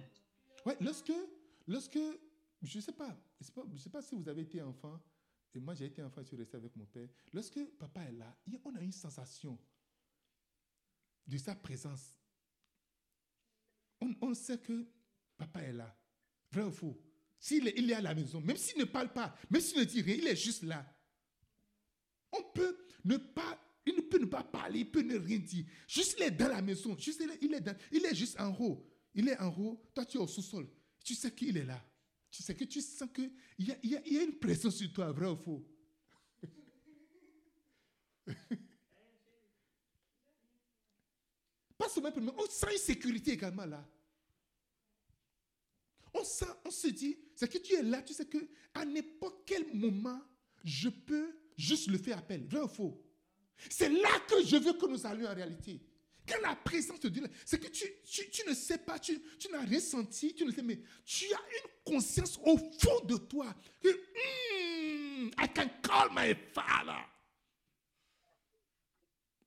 [0.67, 1.13] Ouais, lorsque,
[1.67, 1.99] lorsque,
[2.63, 5.01] je ne sais pas, je sais pas, je sais pas si vous avez été enfant,
[5.55, 7.09] et moi j'ai été enfant, je suis resté avec mon père.
[7.33, 9.59] Lorsque papa est là, on a une sensation
[11.27, 12.15] de sa présence.
[14.01, 14.87] On, on sait que
[15.37, 15.97] papa est là.
[16.51, 17.01] Vrai ou faux?
[17.41, 19.85] S'il est, il est à la maison, même s'il ne parle pas, même s'il ne
[19.85, 20.85] dit rien, il est juste là.
[22.33, 25.65] On peut ne pas, il ne peut ne pas parler, il peut ne rien dire.
[25.87, 27.39] Juste il est dans la maison, juste il est,
[27.93, 28.87] il est, juste en haut.
[29.15, 30.69] Il est en haut, toi tu es au sous-sol.
[31.05, 31.83] Tu sais qu'il est là.
[32.31, 35.29] Tu sais que tu sens qu'il y a, y, a, une présence sur toi, vrai
[35.29, 35.67] ou faux?
[41.79, 43.89] Pas seulement on sent une sécurité également là.
[46.13, 48.39] On sent, on se dit, c'est que tu es là, tu sais que
[48.75, 50.21] à n'importe quel moment,
[50.65, 52.45] je peux juste le faire appel.
[52.47, 53.08] Vrai ou faux?
[53.71, 55.81] C'est là que je veux que nous allions en réalité.
[56.27, 59.51] Quand la présence de Dieu, c'est que tu, tu, tu ne sais pas, tu, tu
[59.51, 63.55] n'as rien senti, tu ne sais, mais tu as une conscience au fond de toi
[63.83, 67.03] Hmm, I can call my father.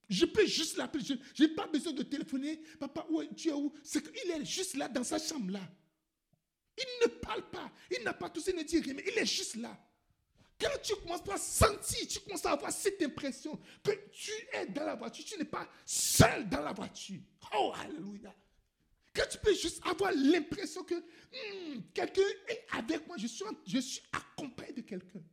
[0.10, 1.06] Je peux juste l'appeler.
[1.06, 2.58] Je n'ai pas besoin de téléphoner.
[2.80, 3.74] Papa, où tu es où?
[3.82, 5.62] C'est qu'il est juste là dans sa chambre là.
[6.78, 7.72] Il ne parle pas.
[7.90, 9.78] Il n'a pas tout ça, il ne dit rien, mais il est juste là.
[10.62, 14.86] Quand tu commences à sentir, tu commences à avoir cette impression que tu es dans
[14.86, 17.20] la voiture, tu n'es pas seul dans la voiture.
[17.56, 18.34] Oh, alléluia.
[19.14, 23.80] Quand tu peux juste avoir l'impression que hmm, quelqu'un est avec moi, je suis, je
[23.80, 25.24] suis accompagné de quelqu'un.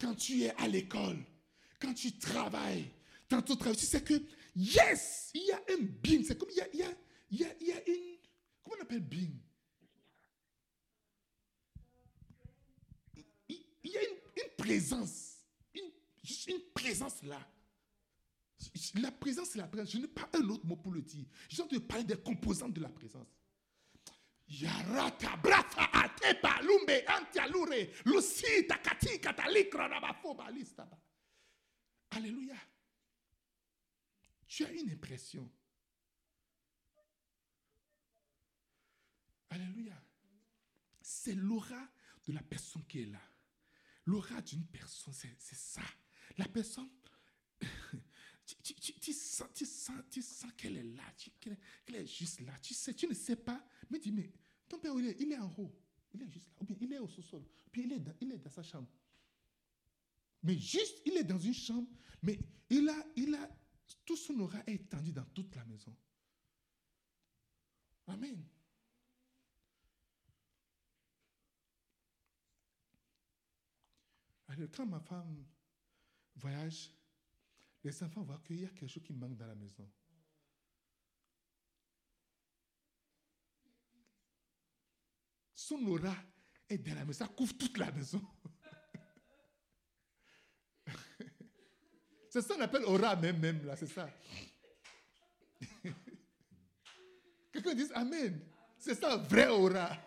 [0.00, 1.24] Quand tu es à l'école,
[1.80, 2.90] quand tu travailles,
[3.30, 4.14] dans ton travail, tu sais que,
[4.56, 6.24] yes, il y a un being.
[6.24, 6.92] C'est comme il y a, il y a,
[7.30, 8.16] il y a, il y a une,
[8.64, 9.38] comment on appelle being
[13.86, 15.36] il, y a une, présence,
[15.74, 17.40] une, présence là.
[18.94, 19.92] La présence, c'est la présence.
[19.92, 21.24] Je n'ai pas un autre mot pour le dire.
[21.48, 23.28] Je train de parler des composantes de la présence.
[24.48, 28.80] Yarata, brata, atepa, lumbe, antialure, lucita.
[32.10, 32.56] Alléluia.
[34.46, 35.50] Tu as une impression.
[39.50, 40.02] Alléluia.
[41.02, 41.88] C'est l'aura
[42.26, 43.20] de la personne qui est là.
[44.06, 45.82] L'aura d'une personne, c'est ça.
[46.38, 46.88] La personne,
[48.46, 51.02] tu, tu- tu- sens, tu sens, tu sens qu'elle est là,
[51.40, 51.58] qu'elle
[51.94, 52.56] est juste là.
[52.60, 54.32] Tu sais, tu ne sais pas, mais dis, mais
[54.68, 55.76] ton père, il est, il est en haut.
[56.14, 56.54] Il est juste là.
[56.60, 57.44] Ou bien il est au sous-sol.
[57.72, 58.88] Puis il est, dans, il est dans sa chambre.
[60.42, 61.88] Mais juste, il est dans une chambre,
[62.22, 62.38] mais
[62.70, 63.50] il a, il a,
[64.04, 65.96] tout son aura est étendu dans toute la maison.
[68.06, 68.44] Amen.
[74.74, 75.44] Quand ma femme
[76.34, 76.90] voyage,
[77.84, 79.90] les enfants voient qu'il y a quelque chose qui manque dans la maison.
[85.54, 86.14] Son aura
[86.68, 88.22] est dans la maison, ça couvre toute la maison.
[92.30, 94.08] c'est ça qu'on appelle aura même, même là, c'est ça.
[97.52, 98.40] Quelqu'un dit Amen.
[98.78, 100.05] C'est ça, vrai aura.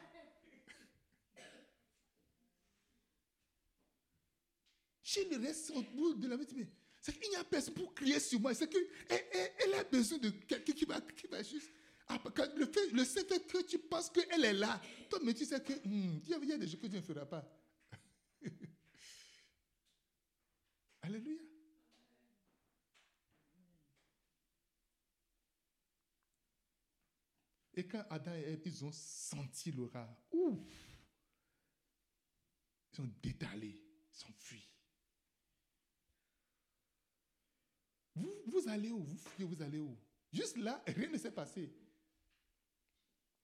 [5.10, 6.68] Chez le reste, au bout de la maison, mais
[7.01, 8.53] c'est qu'il n'y a personne pour crier sur moi.
[8.53, 11.01] C'est qu'elle elle a besoin de quelqu'un qui va,
[11.41, 11.72] juste.
[12.07, 12.22] Ah,
[12.55, 14.80] le, fait, que tu penses qu'elle est là,
[15.10, 16.86] toi, mais tu sais que hmm, il y a- il y a des choses que
[16.86, 17.43] tu ne feras pas.
[21.01, 21.41] Alléluia.
[27.74, 30.60] Et quand Adam et Ève, ils ont senti l'aura, ouf,
[32.93, 33.82] ils ont détalé,
[34.14, 34.69] ils ont fui.
[38.46, 39.04] Vous, allez où?
[39.04, 39.98] Vous fuyez, vous allez où?
[40.32, 41.72] Juste là, rien ne s'est passé.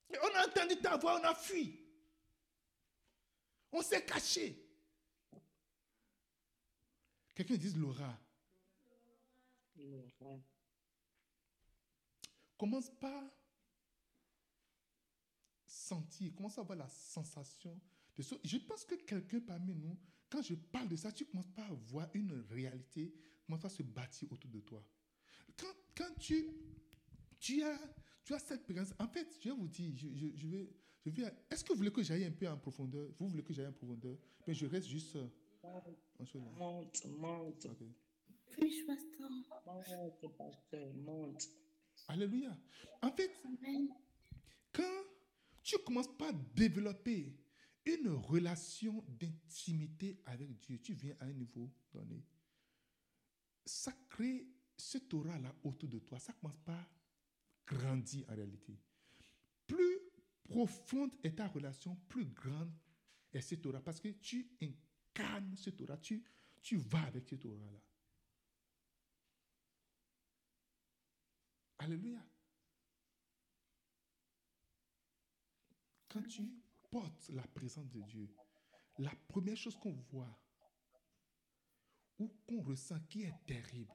[0.10, 1.80] On a entendu ta voix, on a fui.
[3.72, 4.62] On s'est caché.
[7.34, 8.18] Quelqu'un dit l'aura.
[9.76, 10.40] L'aura.
[12.58, 13.24] Commence par
[15.66, 17.80] sentir, commence à avoir la sensation
[18.16, 18.36] de ça.
[18.44, 19.98] Je pense que quelqu'un parmi nous,
[20.30, 23.14] quand je parle de ça, tu commences pas à voir une réalité,
[23.46, 24.84] commence à se bâtir autour de toi.
[25.58, 26.48] Quand, quand tu,
[27.39, 27.80] tu, as,
[28.24, 30.70] tu as cette présence, en fait, je vais vous dire, je, je- je vais,
[31.06, 33.10] je vais, est-ce que vous voulez que j'aille un peu en profondeur?
[33.20, 34.18] Vous voulez que j'aille en profondeur?
[34.48, 35.30] Mais je reste juste en.
[36.58, 37.84] Monte, monte, Ok.
[38.52, 39.30] Push, pasteur.
[39.66, 41.50] monte, pasteur, monte.
[42.08, 42.56] Alléluia.
[43.02, 43.89] En fait, Amen.
[44.72, 45.02] quand
[45.64, 47.36] tu commences par développer
[47.86, 52.24] une relation d'intimité avec Dieu, tu viens à un niveau donné,
[53.66, 54.47] ça crée
[54.78, 56.20] cette aura-là autour de toi.
[56.20, 56.89] Ça commence par
[57.66, 58.78] grandir en réalité.
[59.66, 59.99] Plus
[60.43, 62.72] profonde est ta relation, plus grande
[63.34, 63.82] est cette aura.
[63.82, 66.24] Parce que tu incarnes cette aura, tu,
[66.61, 67.82] tu vas avec cette aura-là.
[71.80, 72.24] Alléluia.
[76.07, 76.49] Quand tu
[76.89, 78.34] portes la présence de Dieu,
[78.99, 80.39] la première chose qu'on voit
[82.20, 83.93] ou qu'on ressent qui est terrible,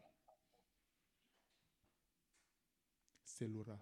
[3.25, 3.79] c'est l'aura.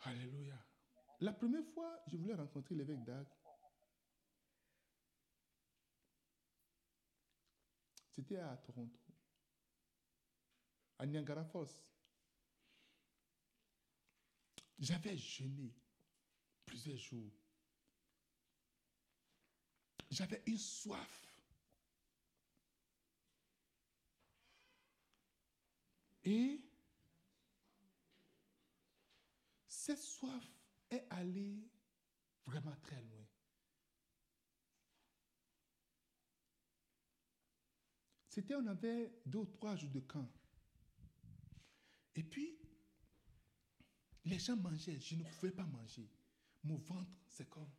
[0.00, 0.58] Alléluia.
[1.20, 3.26] La première fois, je voulais rencontrer l'évêque d'Ag.
[8.10, 8.98] C'était à Toronto,
[10.98, 11.68] à Niagara Falls.
[14.78, 15.74] J'avais jeûné
[16.68, 17.32] plusieurs jours.
[20.10, 21.34] J'avais une soif.
[26.24, 26.60] Et
[29.66, 30.44] cette soif
[30.90, 31.66] est allée
[32.44, 33.26] vraiment très loin.
[38.28, 40.30] C'était, on avait deux ou trois jours de camp.
[42.14, 42.58] Et puis,
[44.26, 46.08] les gens mangeaient, je ne pouvais pas manger.
[46.64, 47.70] Mon ventre, c'est comme.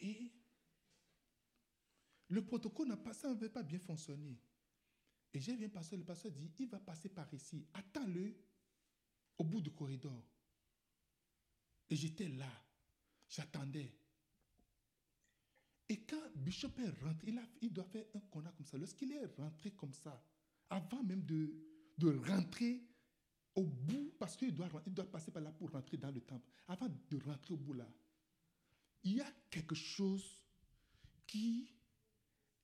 [0.00, 0.32] Et
[2.28, 4.38] le protocole n'a pas, ça n'avait pas bien fonctionné.
[5.32, 7.66] Et j'ai vu un pasteur, le pasteur dit, il va passer par ici.
[7.74, 8.34] Attends-le
[9.38, 10.24] au bout du corridor.
[11.88, 12.50] Et j'étais là,
[13.28, 13.92] j'attendais.
[15.88, 18.78] Et quand Bishop est rentré, il, a- il doit faire un connard comme ça.
[18.78, 20.24] Lorsqu'il est rentré comme ça,
[20.68, 21.52] avant même de,
[21.98, 22.80] de rentrer
[23.54, 26.46] au bout, parce qu'il doit, il doit passer par là pour rentrer dans le temple,
[26.68, 27.88] avant de rentrer au bout là,
[29.02, 30.24] il y a quelque chose
[31.26, 31.72] qui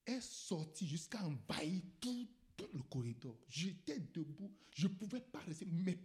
[0.04, 3.36] est sorti jusqu'à envahir tout, tout le corridor.
[3.48, 5.66] J'étais debout, je ne pouvais pas rester.
[5.66, 5.98] Mes,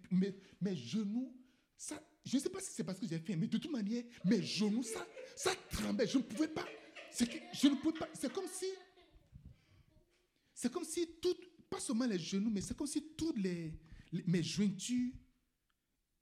[0.59, 1.35] mes, genoux,
[1.77, 4.03] ça, je ne sais pas si c'est parce que j'ai faim, mais de toute manière,
[4.25, 5.05] mes genoux, ça,
[5.35, 6.07] ça tremblait.
[6.07, 6.65] Je ne pouvais pas.
[7.11, 8.09] C'est je ne pouvais pas.
[8.13, 8.65] C'est comme si.
[10.53, 11.35] C'est comme si tout,
[11.69, 13.73] pas seulement les genoux, mais c'est comme si toutes les-
[14.11, 15.13] mes jointures,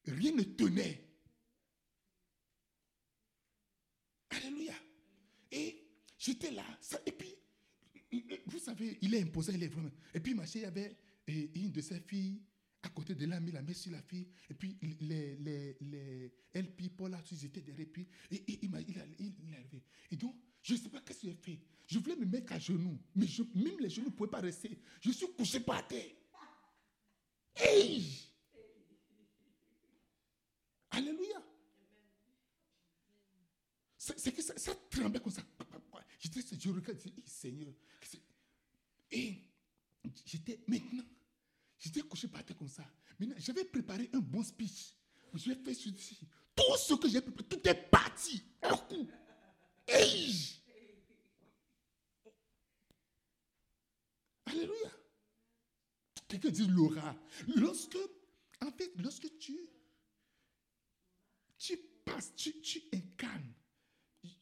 [0.06, 1.06] rien ne tenait.
[4.30, 4.76] Alléluia.
[5.52, 5.88] Et
[6.18, 6.66] j'étais là.
[7.06, 7.36] et puis,
[8.46, 9.92] vous savez, il est imposant, il est vraiment.
[10.14, 12.42] Et puis, ma chérie, avait une de ses filles,
[12.82, 14.28] à côté de là, mis la main sur la fille.
[14.50, 17.88] Et puis les, les, les LP, Paul, là, ils étaient derrière.
[17.92, 19.84] Puis, et, et il il il, il a levé.
[20.12, 21.60] Et donc, je ne sais pas qu'est-ce que j'ai fait.
[21.88, 23.00] Je voulais me mettre à genoux.
[23.16, 23.26] Mais
[23.56, 24.80] même les genoux ne pouvaient pas rester.
[25.02, 26.12] Je suis couché par terre.
[30.92, 31.44] Alléluia.
[33.98, 35.42] C'est que ça, ça tremblait comme ça.
[36.20, 37.74] J'étais, je regarde, je dis, Seigneur.
[39.12, 39.38] Et
[40.26, 41.04] j'étais maintenant,
[41.78, 42.84] j'étais couché par terre comme ça.
[43.20, 44.94] Maintenant, j'avais préparé un bon speech.
[45.34, 45.92] Je l'ai fait sur
[46.56, 48.44] Tout ce que j'ai préparé, tout est parti.
[48.62, 49.08] Un coup.
[49.88, 50.60] Hey!
[54.46, 54.92] Alléluia.
[56.30, 57.16] Quelqu'un dit Laura.
[57.56, 57.98] Lorsque,
[58.62, 59.60] en fait, lorsque tu,
[61.58, 61.76] tu
[62.06, 63.52] passes, tu, tu incarnes,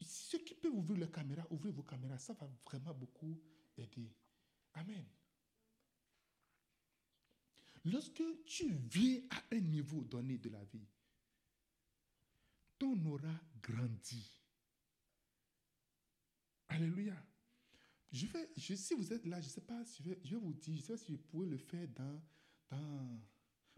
[0.02, 3.40] ceux qui peuvent ouvrir la caméra, ouvrez vos caméras, ça va vraiment beaucoup
[3.78, 4.12] aider.
[4.74, 5.04] Amen.
[7.86, 10.86] Lorsque tu viens à un niveau donné de la vie,
[12.78, 14.30] ton aura grandit.
[16.68, 17.16] Alléluia.
[18.10, 20.34] Je vais, je, si vous êtes là, je ne sais pas si je vais, je
[20.34, 22.20] vais vous dire, je ne sais pas si je pourrais le faire dans,
[22.70, 23.20] dans,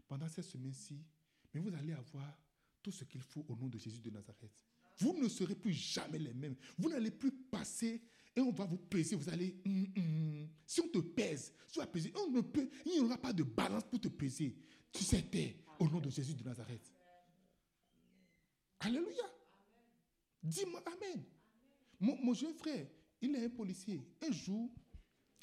[0.07, 1.03] pendant cette semaine-ci,
[1.53, 2.37] mais vous allez avoir
[2.81, 4.51] tout ce qu'il faut au nom de Jésus de Nazareth.
[4.99, 6.55] Vous ne serez plus jamais les mêmes.
[6.77, 8.01] Vous n'allez plus passer
[8.35, 9.15] et on va vous peser.
[9.15, 9.59] Vous allez.
[9.65, 10.49] hum, hum.
[10.65, 13.33] Si on te pèse, si on va peser, on ne peut, il n'y aura pas
[13.33, 14.55] de balance pour te peser.
[14.93, 15.25] Tu sais,
[15.79, 16.91] au nom de Jésus de Nazareth.
[18.79, 19.23] Alléluia.
[20.43, 21.23] Dis-moi Amen.
[21.99, 22.87] Mon jeune frère,
[23.21, 24.01] il est un policier.
[24.21, 24.69] Un jour,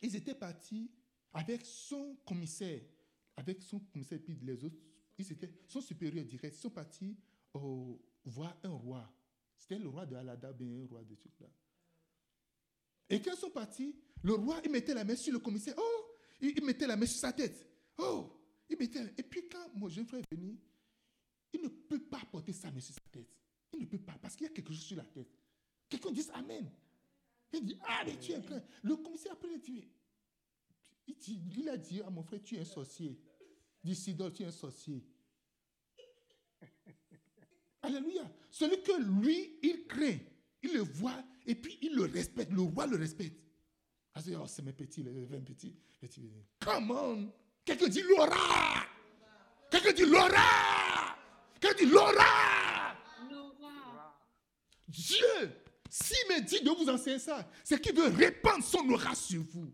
[0.03, 0.91] ils étaient partis
[1.33, 2.83] avec son commissaire,
[3.37, 4.77] avec son commissaire, puis les autres,
[5.17, 7.17] ils étaient, son supérieur direct, ils sont partis
[8.25, 9.13] voir un roi.
[9.57, 11.49] C'était le roi de Alada, bien un roi de trucs là.
[13.11, 15.75] Et quand ils sont partis, le roi, il mettait la main sur le commissaire.
[15.79, 16.05] Oh,
[16.41, 17.67] il, il mettait la main sur sa tête.
[17.97, 18.33] Oh,
[18.69, 19.15] il mettait.
[19.17, 20.59] Et puis quand mon jeune frère est venu,
[21.53, 23.29] il ne peut pas porter sa main sur sa tête.
[23.73, 25.29] Il ne peut pas, parce qu'il y a quelque chose sur la tête.
[25.89, 26.71] Quelqu'un dit Amen.
[27.53, 28.63] Il dit, ah, mais tu es plein.
[28.83, 29.85] Le commissaire après il dit,
[31.07, 33.19] il, dit- il a dit à mon frère, tu es un sorcier.
[33.85, 35.03] Il dit, Sidon, tu es un sorcier.
[37.83, 38.31] Alléluia.
[38.51, 38.93] Celui que
[39.23, 40.19] lui, il craint,
[40.63, 42.51] il le voit et puis il le respecte.
[42.53, 43.41] Le roi le respecte.
[44.15, 45.75] Ah, c'est oh, c'est mes petits, les 20 petits.
[46.01, 46.31] petits.
[46.61, 47.33] Come on.
[47.65, 48.85] Quelqu'un dit Laura.
[49.71, 51.17] Quelqu'un dit Laura.
[51.61, 52.97] Quelqu'un dit Laura.
[53.31, 54.21] Laura.
[54.89, 59.43] Dieu, s'il me dit de vous enseigner ça, c'est qu'il veut répandre son aura sur
[59.43, 59.73] vous.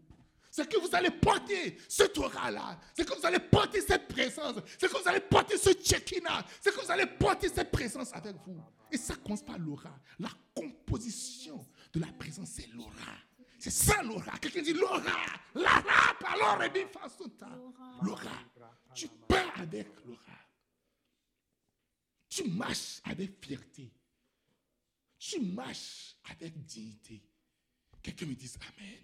[0.51, 2.79] C'est que vous allez porter cet aura-là.
[2.97, 4.55] C'est que vous allez porter cette présence.
[4.79, 6.47] C'est que vous allez porter ce check-in-là.
[6.61, 8.63] C'est que vous allez porter cette présence avec vous.
[8.93, 9.99] Et ça commence par l'aura.
[10.21, 13.19] La composition de la présence, c'est l'aura.
[13.59, 14.39] C'est ça l'aura.
[14.39, 15.01] Quelqu'un dit l'aura.
[15.55, 16.15] L'aura,
[17.37, 17.49] ta.
[18.03, 18.31] L'aura.
[18.95, 20.39] Tu pars avec l'aura.
[22.29, 23.91] Tu marches avec fierté.
[25.27, 27.23] Tu marches avec dignité.
[28.03, 28.99] Quelqu'un me dise Amen.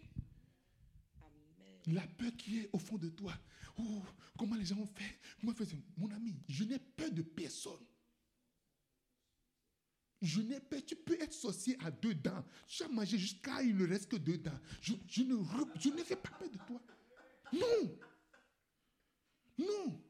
[1.16, 1.94] Amen.
[1.94, 3.32] La peur qui est au fond de toi.
[3.78, 4.02] Oh,
[4.36, 5.54] comment les gens ont fait Comment
[5.96, 7.86] Mon ami, je n'ai peur de personne.
[10.20, 10.84] Je n'ai peur.
[10.84, 12.44] Tu peux être sorcier à deux dents.
[12.66, 14.60] Tu as mangé jusqu'à il ne reste que deux dents.
[14.82, 15.36] Je, je ne,
[15.80, 16.82] je n'ai pas peur de toi.
[17.54, 17.98] Non.
[19.56, 20.04] Non.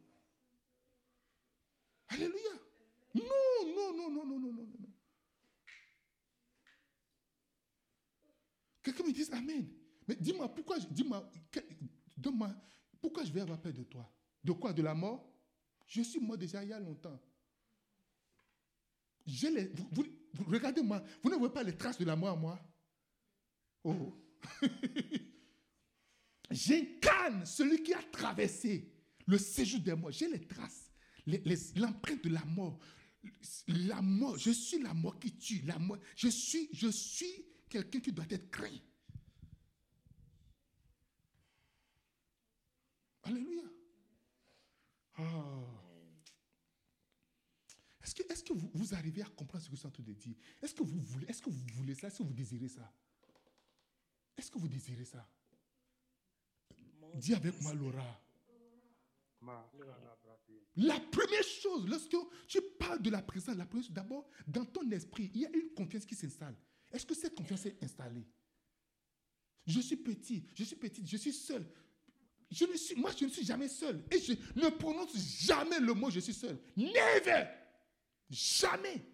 [2.09, 2.51] Alléluia.
[3.15, 3.23] Non,
[3.77, 4.90] non, non, non, non, non, non, non.
[8.83, 9.69] Quelqu'un me dise Amen.
[10.09, 11.31] Mais dis-moi, pourquoi, dis-moi,
[12.17, 12.55] donne-moi,
[13.01, 14.11] pourquoi je vais avoir peur de toi?
[14.43, 14.73] De quoi?
[14.73, 15.31] De la mort?
[15.87, 17.21] Je suis mort déjà il y a longtemps.
[19.27, 20.05] Les, vous,
[20.47, 22.59] regardez-moi, vous ne voyez pas les traces de la mort en moi?
[23.85, 24.17] Oh.
[26.51, 28.93] J'incarne celui qui a traversé
[29.27, 30.11] le séjour des morts.
[30.11, 30.91] J'ai les traces,
[31.77, 32.79] l'empreinte de la mort.
[33.69, 35.63] La mort, je suis la mort qui tue.
[35.63, 38.79] La mort, je suis, je suis quelqu'un qui doit être craint.
[43.23, 43.63] Alléluia.
[45.17, 45.81] Ah.
[48.03, 50.35] Est-ce que, vous, arrivez à comprendre ce que je suis en train de dire?
[50.61, 52.09] Est-ce que vous voulez, est-ce que vous voulez ça?
[52.09, 52.93] Est-ce que vous désirez ça?
[54.37, 55.29] Est-ce que vous désirez ça?
[57.15, 58.21] Dis avec moi, Laura.
[60.77, 62.17] La première chose, lorsque
[62.49, 65.51] tu parles de la présence, la première chose, d'abord, dans ton esprit, il y a
[65.51, 66.57] une confiance qui s'installe.
[66.93, 68.27] Est-ce que cette confiance est installée?
[69.67, 71.65] Je suis petit, je suis petite, je suis seul.
[72.51, 74.03] Je ne suis, moi, je ne suis jamais seul.
[74.11, 76.59] Et je ne prononce jamais le mot je suis seul.
[76.77, 77.47] Never.
[78.29, 79.05] Jamais.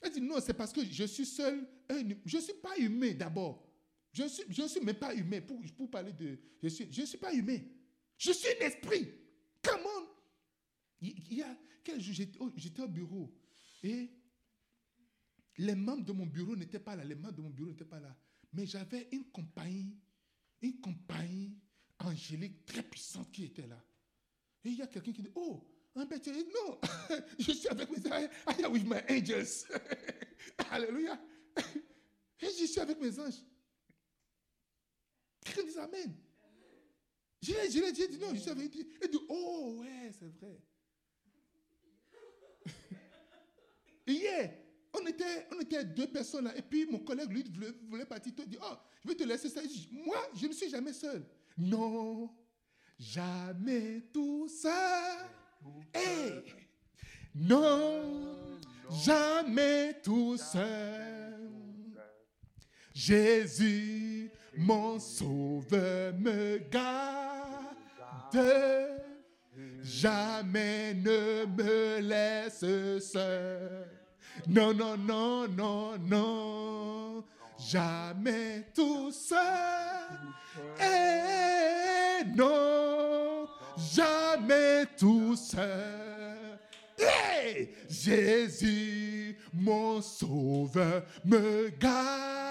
[0.00, 1.66] Elle dit non, c'est parce que je suis seul.
[2.24, 3.64] Je ne suis pas humain d'abord.
[4.12, 5.40] Je ne suis, je suis même pas humain.
[5.40, 6.38] Pour, pour parler de.
[6.62, 7.58] Je ne suis, je suis pas humain.
[8.18, 9.12] Je suis un esprit.
[9.62, 10.06] Come on!
[11.00, 12.14] Il y a quel jour
[12.56, 13.32] j'étais au bureau
[13.82, 14.10] et
[15.58, 17.04] les membres de mon bureau n'étaient pas là.
[17.04, 18.14] Les membres de mon bureau n'étaient pas là.
[18.52, 19.98] Mais j'avais une compagnie,
[20.62, 21.56] une compagnie
[21.98, 23.82] angélique très puissante qui était là.
[24.64, 26.78] Et il y a quelqu'un qui dit, oh, un bête, non,
[27.38, 29.66] je suis avec mes I, with my angels.
[30.70, 31.18] Alléluia.
[32.40, 33.42] Et je suis avec mes anges.
[35.42, 36.14] Quelqu'un dit Amen.
[37.40, 38.86] Je l'ai je l'ai dit, non, je suis avec lui.
[39.02, 40.60] Il dit, oh, ouais, c'est vrai.
[44.06, 44.65] Hier,
[44.98, 48.32] on était, on était deux personnes là, et puis mon collègue, lui, voulait, voulait partir.
[48.38, 49.60] Il dit, oh, je vais te laisser ça.
[49.92, 51.24] Moi, je ne suis jamais seul.
[51.58, 52.30] Non,
[52.98, 55.26] jamais tout seul.
[55.92, 56.42] Hey!
[57.34, 58.58] Non,
[59.04, 61.34] jamais tout seul.
[62.94, 67.36] Jésus, mon sauveur, me garde.
[69.82, 72.60] Jamais ne me laisse
[73.06, 74.05] seul.
[74.46, 77.24] Non, non, non, non, non.
[77.58, 79.38] Jamais tout seul.
[80.80, 86.58] Et non, jamais tout seul.
[87.88, 92.46] Jésus, mon sauveur, me garde.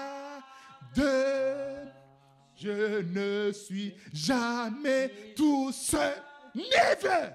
[2.56, 6.14] Je ne suis jamais tout seul.
[6.54, 7.32] Never!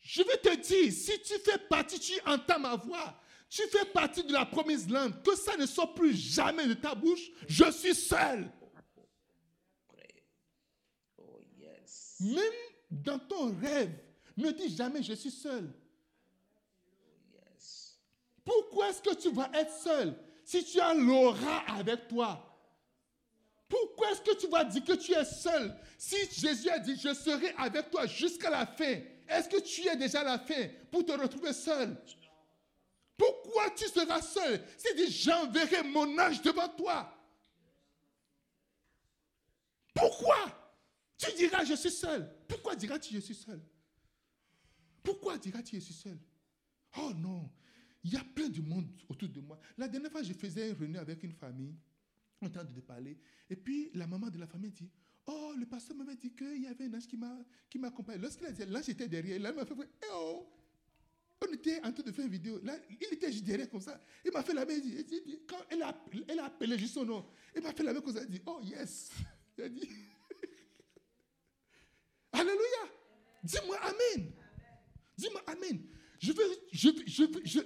[0.00, 3.14] Je vais te dire, si tu fais partie, tu entends ma voix,
[3.52, 6.94] tu fais partie de la promise land, que ça ne sort plus jamais de ta
[6.94, 8.50] bouche, je suis seul.
[12.20, 12.52] Même
[12.90, 13.92] dans ton rêve,
[14.38, 15.70] ne dis jamais je suis seul.
[18.42, 22.48] Pourquoi est-ce que tu vas être seul si tu as l'aura avec toi?
[23.68, 27.12] Pourquoi est-ce que tu vas dire que tu es seul si Jésus a dit je
[27.12, 29.00] serai avec toi jusqu'à la fin?
[29.28, 31.94] Est-ce que tu es déjà à la fin pour te retrouver seul?
[33.22, 37.16] Pourquoi tu seras seul s'il dit j'enverrai mon ange devant toi?
[39.94, 40.74] Pourquoi
[41.16, 42.28] Tu diras je suis seul?
[42.48, 43.62] Pourquoi diras-tu je suis seul?
[45.04, 46.18] Pourquoi diras-tu je suis seul?
[46.98, 47.48] Oh non,
[48.02, 49.56] il y a plein de monde autour de moi.
[49.78, 51.76] La dernière fois, je faisais une réunion avec une famille,
[52.40, 53.16] en train de parler,
[53.48, 54.90] et puis la maman de la famille dit,
[55.26, 57.38] oh, le pasteur m'avait dit qu'il y avait un ange qui m'a
[57.70, 58.20] qui m'accompagnait.
[58.20, 60.48] Lorsqu'il a dit, l'ange était derrière, là, il m'a fait, eh oh,
[61.42, 62.60] on était en train de faire une vidéo.
[62.62, 64.00] Là, il était juste derrière comme ça.
[64.24, 64.74] Il m'a fait la main.
[64.74, 65.88] Il dit, quand elle a,
[66.44, 68.22] appelé juste son nom, il m'a fait la main comme ça.
[68.22, 69.10] Il dit, oh yes.
[69.58, 69.82] Il a dit,
[72.32, 72.88] Alléluia.
[73.42, 74.32] Dis-moi Amen.
[75.16, 75.82] Dis-moi Amen.
[76.18, 77.58] Je, veux, je, je, je,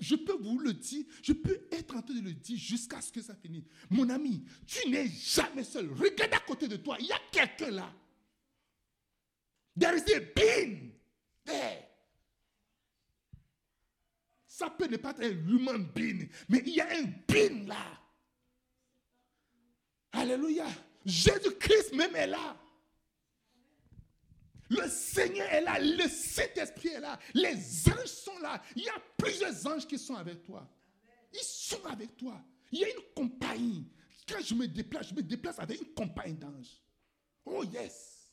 [0.00, 3.12] je peux vous le dire, je peux être en train de le dire jusqu'à ce
[3.12, 3.64] que ça finisse.
[3.90, 5.92] Mon ami, tu n'es jamais seul.
[5.92, 7.94] Regarde à côté de toi, il y a quelqu'un là.
[9.78, 10.92] There is a being
[11.44, 11.83] there.
[14.54, 18.00] Ça peut ne pas être un human being, mais il y a un being là.
[20.12, 20.68] Alléluia.
[21.04, 22.56] Jésus-Christ même est là.
[24.70, 27.56] Le Seigneur est là, le Saint-Esprit est là, les
[27.88, 28.62] anges sont là.
[28.76, 30.64] Il y a plusieurs anges qui sont avec toi.
[31.32, 32.40] Ils sont avec toi.
[32.70, 33.90] Il y a une compagnie.
[34.28, 36.80] Quand je me déplace, je me déplace avec une compagnie d'anges.
[37.44, 38.32] Oh yes.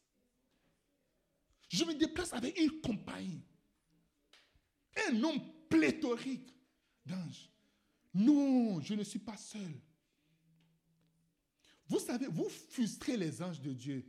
[1.67, 3.43] Je me déplace avec une compagnie.
[5.07, 6.53] Un nombre pléthorique
[7.05, 7.49] d'anges.
[8.13, 9.71] Non, je ne suis pas seul.
[11.87, 14.05] Vous savez, vous frustrez les anges de Dieu.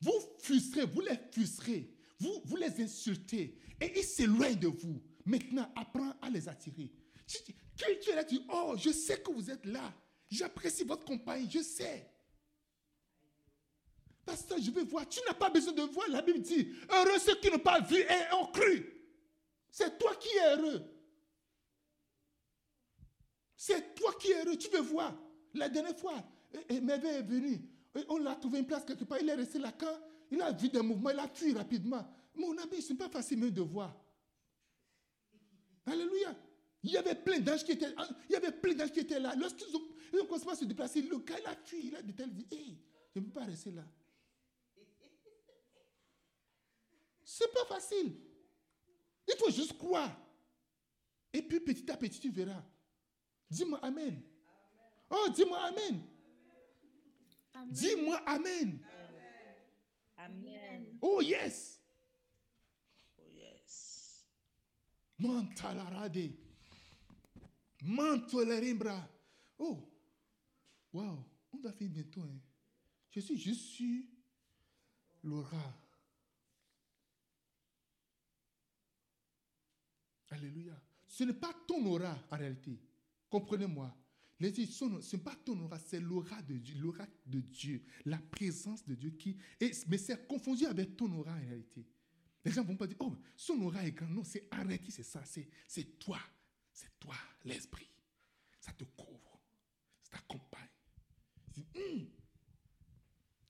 [0.00, 5.02] Vous frustrez, vous les frustrez, vous, les insultez et ils s'éloignent de vous.
[5.24, 6.92] Maintenant, apprends à les attirer.
[7.26, 7.38] Tu,
[8.28, 9.92] tu- oh, je sais que vous êtes là.
[10.30, 12.10] J'apprécie votre compagnie, je sais.
[14.24, 15.08] Pasteur, je vais voir.
[15.08, 16.08] Tu n'as pas besoin de voir.
[16.08, 18.93] La Bible dit, heureux ceux qui n'ont pas vu et ont cru.
[19.76, 20.82] C'est toi qui es heureux.
[23.56, 24.56] C'est toi qui es heureux.
[24.56, 25.20] Tu veux voir.
[25.52, 26.14] La dernière fois,
[26.52, 27.54] et- et Merveille est venu.
[27.96, 29.18] Et On l'a trouvé une place quelque part.
[29.20, 29.72] Il est resté là.
[29.72, 29.98] Quand
[30.30, 32.06] il a vu des mouvements, il a fui rapidement.
[32.36, 34.00] Mon ami, ce n'est pas facile de voir.
[35.86, 36.36] Alléluia.
[36.84, 37.92] Il y avait plein d'anges qui étaient,
[38.28, 39.34] il y avait plein d'anges qui étaient là.
[39.34, 41.56] Lorsqu'ils ont, commencé à se déplacer, le gars, il a.
[41.82, 42.78] Il a dit, il dit, hey,
[43.12, 43.84] je ne peux pas rester là.
[47.24, 48.23] C'est pas facile.
[49.28, 50.14] Il faut juste croire.
[51.32, 52.62] Et puis petit à petit, tu verras.
[53.50, 54.22] Dis-moi Amen.
[55.10, 56.02] Oh, dis-moi Amen.
[57.70, 58.80] Dis-moi Amen.
[60.18, 60.98] Amen.
[61.02, 61.78] Oh, yes.
[63.18, 64.24] Oh, yes.
[65.18, 66.32] Mantalarade.
[67.82, 69.06] Mantolerimbra.
[69.58, 69.78] Oh,
[70.92, 71.24] wow.
[71.52, 72.22] On doit finir bientôt.
[72.22, 72.40] Hein.
[73.10, 74.02] Je suis juste sur
[75.22, 75.83] l'aura.
[80.34, 80.80] Alléluia.
[81.06, 82.80] Ce n'est pas ton aura en réalité.
[83.30, 83.96] Comprenez-moi.
[84.40, 88.94] Ce n'est pas ton aura, c'est l'aura de Dieu, l'aura de Dieu, la présence de
[88.94, 89.36] Dieu qui.
[89.60, 91.86] Et, mais c'est confondu avec ton aura en réalité.
[92.44, 94.08] Les gens ne vont pas dire, oh, son aura est grand.
[94.08, 95.22] Non, c'est réalité, c'est ça.
[95.24, 96.18] C'est, toi.
[96.72, 97.14] C'est toi,
[97.44, 97.88] l'esprit.
[98.60, 99.40] Ça te couvre.
[100.02, 100.68] Ça t'accompagne.
[101.76, 102.08] Hum,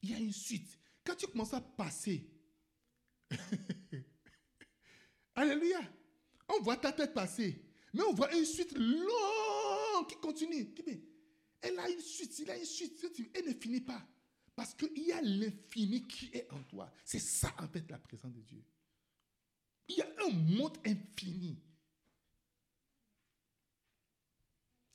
[0.02, 0.78] Il y a une suite.
[1.02, 2.30] Quand tu commences à passer,
[5.34, 5.80] Alléluia.
[6.48, 7.62] On voit ta tête passer.
[7.92, 10.74] Mais on voit une suite longue qui continue.
[11.60, 12.38] Elle a une suite.
[12.40, 13.04] Il a une suite.
[13.34, 14.06] Elle ne finit pas.
[14.54, 16.92] Parce qu'il y a l'infini qui est en toi.
[17.04, 18.62] C'est ça, en fait, la présence de Dieu.
[19.88, 21.58] Il y a un monde infini.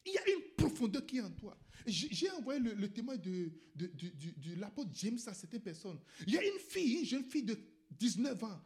[0.06, 1.58] Il y a une profondeur qui est en toi.
[1.86, 6.00] J'ai envoyé le, témoin de, de, l'apôtre James à certaines personnes.
[6.26, 7.58] Il y a une fille, une jeune fille de
[7.92, 8.62] 19 ans,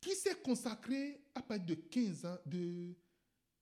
[0.00, 2.94] qui s'est consacrée à partir de 15 ans, de,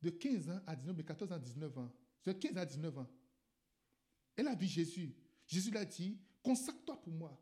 [0.03, 1.93] de 15 ans à 19, mais 14 ans à 19 ans.
[2.25, 3.11] De 15 à 19 ans.
[4.37, 5.15] Elle a vu Jésus.
[5.47, 7.41] Jésus lui a dit, consacre-toi pour moi.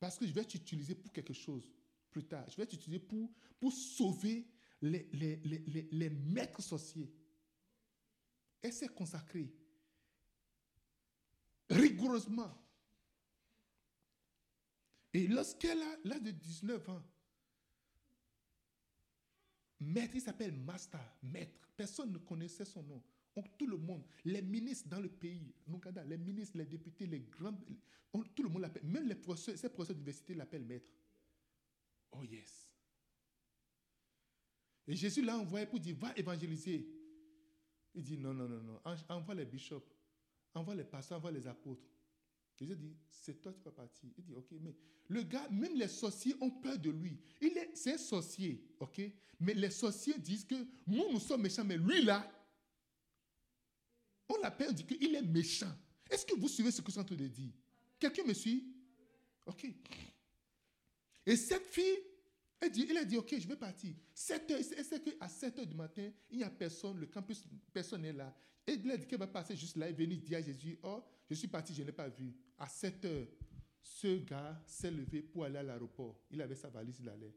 [0.00, 1.70] Parce que je vais t'utiliser pour quelque chose
[2.10, 2.48] plus tard.
[2.48, 3.30] Je vais t'utiliser pour,
[3.72, 4.46] sauver
[4.80, 7.12] les maîtres sorciers.
[8.62, 9.52] Elle s'est consacrée
[11.70, 12.54] rigoureusement.
[15.12, 17.02] Et lorsqu'elle a l'âge de 19 ans,
[19.80, 21.68] maître, il s'appelle Master, maître.
[21.76, 23.02] Personne ne connaissait son nom.
[23.34, 27.20] Donc, tout le monde, les ministres dans le pays, Nougada, les ministres, les députés, les
[27.20, 27.56] grands,
[28.34, 28.84] tout le monde l'appelle.
[28.84, 30.90] Même les professeurs, ces professeurs d'université l'appellent maître.
[32.12, 32.72] Oh yes.
[34.88, 36.88] Et Jésus l'a envoyé pour dire, va évangéliser.
[37.94, 39.94] Il dit, non, non, non, non, En- envoie les bishops,
[40.54, 41.86] envoie les pasteurs, envoie les apôtres.
[42.58, 44.10] Jésus dit, c'est toi qui vas partir.
[44.16, 44.74] Il dit, ok, mais
[45.08, 47.18] le gars, même les sorciers ont peur de lui.
[47.40, 49.00] Il est, c'est un sorcier, ok,
[49.40, 50.56] mais les sorciers disent que
[50.86, 52.28] nous, nous sommes méchants, mais lui là,
[54.28, 55.72] on l'appelle, on dit qu'il est méchant.
[56.10, 57.52] Est-ce que vous suivez ce que je suis en train de dire?
[57.98, 58.64] Quelqu'un me suit?
[59.46, 59.66] Ok.
[61.26, 61.98] Et cette fille,
[62.60, 63.94] elle dit, il a dit, ok, je vais partir.
[64.14, 68.02] 7 heures, sait qu'à 7 heures du matin, il n'y a personne, le campus, personne
[68.02, 68.34] n'est là.
[68.66, 71.02] Et il a dit qu'elle va passer juste là et venir dire à Jésus, oh,
[71.28, 72.34] je suis parti, je ne l'ai pas vu.
[72.56, 73.28] À 7 heures,
[73.82, 76.20] ce gars s'est levé pour aller à l'aéroport.
[76.30, 77.34] Il avait sa valise, il allait.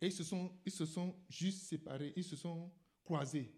[0.00, 2.70] Et ils se sont, ils se sont juste séparés, ils se sont
[3.02, 3.50] croisés.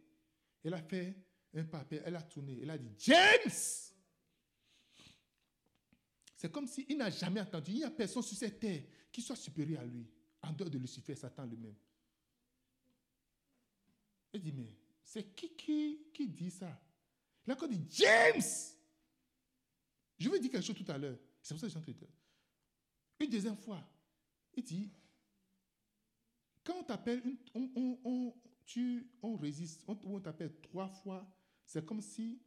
[0.63, 1.17] Elle a fait
[1.55, 3.93] un papier, elle a tourné, elle a dit, James!
[6.37, 7.71] C'est comme s'il n'a jamais entendu.
[7.73, 10.07] Il n'y a personne sur cette terre qui soit supérieur à lui,
[10.43, 11.75] en dehors de Lucifer, Satan lui-même.
[14.35, 16.79] Il dit, mais c'est qui, qui qui dit ça?
[17.47, 18.43] Il a encore dit, James
[20.19, 21.19] Je veux dire quelque chose tout à l'heure.
[21.43, 21.99] C'est pour ça que j'ai entendu.
[23.21, 23.83] Une deuxième fois,
[24.55, 24.91] il dit,
[26.65, 27.23] quand on t'appelle,
[27.55, 31.27] on, résiste, on, on t'appelle trois fois,
[31.65, 32.41] c'est comme si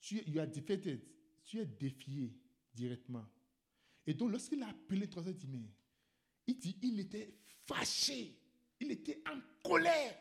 [0.00, 1.02] tu you are defeated,
[1.44, 2.32] tu es défié
[2.72, 3.26] directement.
[4.06, 5.68] Et donc, lorsqu'il a appelé trois fois, il dit, mais,
[6.46, 7.34] il dit, il était
[7.66, 8.38] fâché,
[8.80, 10.16] il était en colère.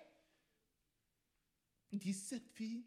[1.92, 2.86] Il dit, cette fille,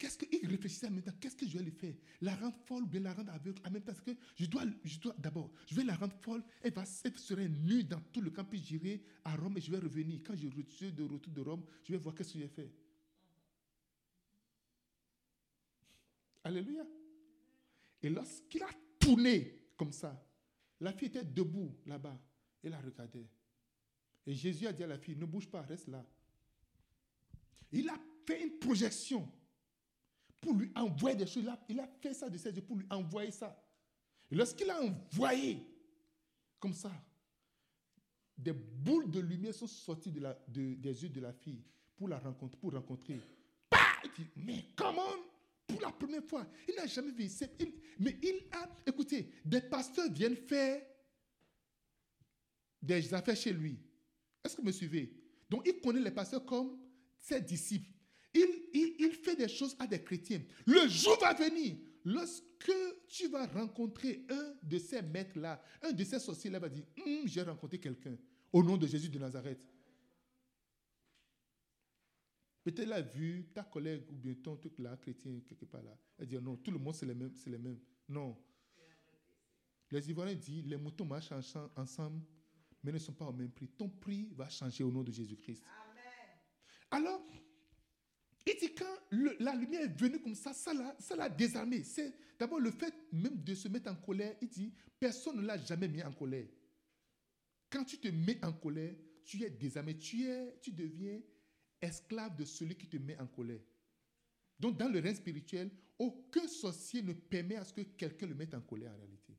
[0.00, 1.94] qu'est-ce qu'il réfléchissait en même temps, qu'est-ce que je vais lui faire?
[2.22, 4.64] La rendre folle ou bien la rendre aveugle en même temps Parce que je dois,
[4.82, 8.22] je dois d'abord, je vais la rendre folle, elle, va, elle serait nue dans tout
[8.22, 10.20] le camp, puis j'irai à Rome et je vais revenir.
[10.24, 12.72] Quand je suis de retour de Rome, je vais voir qu'est-ce que j'ai fait.
[16.42, 16.86] Alléluia.
[18.02, 20.26] Et lorsqu'il a tourné comme ça,
[20.80, 22.18] la fille était debout là-bas.
[22.64, 23.28] Elle la regardait.
[24.26, 26.06] Et Jésus a dit à la fille, ne bouge pas, reste là.
[27.70, 29.30] Il a fait une projection
[30.40, 31.42] pour lui envoyer des choses.
[31.42, 33.56] Il a, il a fait ça de ses yeux pour lui envoyer ça.
[34.30, 35.66] Lorsqu'il a envoyé
[36.58, 36.92] comme ça,
[38.36, 40.12] des boules de lumière sont sorties
[40.48, 41.62] des yeux de la fille
[41.96, 42.58] pour la rencontrer.
[42.58, 43.20] Pour rencontrer.
[43.70, 45.02] Bah Il dit, mais comment
[45.66, 47.28] Pour la première fois, il n'a jamais vu.
[47.98, 50.82] mais il a, écoutez, des pasteurs viennent faire
[52.80, 53.78] des affaires chez lui.
[54.42, 55.12] Est-ce que vous me suivez?
[55.50, 56.78] Donc, il connaît les pasteurs comme
[57.18, 57.90] ses disciples.
[58.34, 60.42] Il, il- il fait des choses à des chrétiens.
[60.66, 62.72] Le jour va venir lorsque
[63.08, 67.42] tu vas rencontrer un de ces maîtres-là, un de ces sorciers-là va dire, Hum, j'ai
[67.42, 68.16] rencontré quelqu'un
[68.52, 69.60] au nom de Jésus de Nazareth.
[72.62, 75.96] Peut-être elle a vu ta collègue ou bien ton truc là, chrétien, quelque part là.
[76.18, 77.34] Elle dit, non, tout le monde c'est les mêmes.
[77.34, 77.78] C'est les mêmes.
[78.08, 78.36] Non.
[79.90, 81.32] Les Ivoiriens disent, les moutons marchent
[81.74, 82.22] ensemble,
[82.82, 83.66] mais ne sont pas au même prix.
[83.68, 85.64] Ton prix va changer au nom de Jésus-Christ.
[86.92, 87.22] Alors,
[88.46, 88.96] il dit quand
[89.38, 91.82] la lumière est venue comme ça, ça l'a, ça l'a désarmé.
[91.82, 94.34] C'est d'abord le fait même de se mettre en colère.
[94.40, 96.46] Il dit, personne ne l'a jamais mis en colère.
[97.70, 101.20] Quand tu te mets en colère, tu es désarmé, tu, es, tu deviens
[101.80, 103.60] esclave de celui qui te met en colère.
[104.58, 108.54] Donc, dans le règne spirituel, aucun sorcier ne permet à ce que quelqu'un le mette
[108.54, 109.36] en colère en réalité.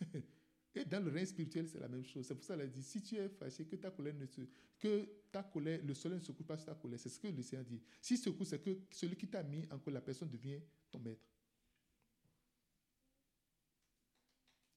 [0.74, 2.26] Et dans le règne spirituel, c'est la même chose.
[2.26, 4.40] C'est pour ça qu'elle a dit, si tu es fâché, que ta colère ne se,
[4.78, 6.98] que ta colère, le soleil ne se coupe pas sur ta colère.
[6.98, 7.80] C'est ce que le Seigneur dit.
[8.00, 10.60] Si se coupe, c'est que celui qui t'a mis en colère, la personne devient
[10.90, 11.26] ton maître.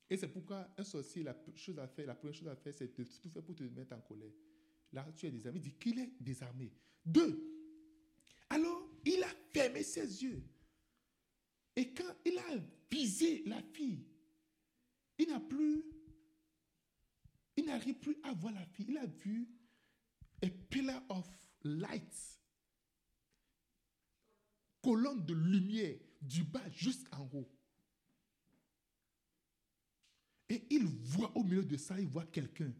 [0.09, 2.95] Et c'est pourquoi un sorcier, la chose à faire, la première chose à faire, c'est
[2.95, 4.31] de tout faire pour te mettre en colère.
[4.91, 5.59] Là, tu es désarmé.
[5.59, 6.71] Il dit qu'il est désarmé.
[7.05, 7.41] Deux.
[8.49, 10.43] Alors, il a fermé ses yeux.
[11.75, 12.57] Et quand il a
[12.91, 14.05] visé la fille,
[15.17, 15.83] il n'a plus,
[17.57, 18.85] il n'arrive plus à voir la fille.
[18.89, 19.47] Il a vu
[20.43, 21.27] a pillar of
[21.63, 22.39] light,
[24.81, 27.49] colonne de lumière du bas jusqu'en haut.
[30.49, 32.71] Et il voit au milieu de ça, il voit quelqu'un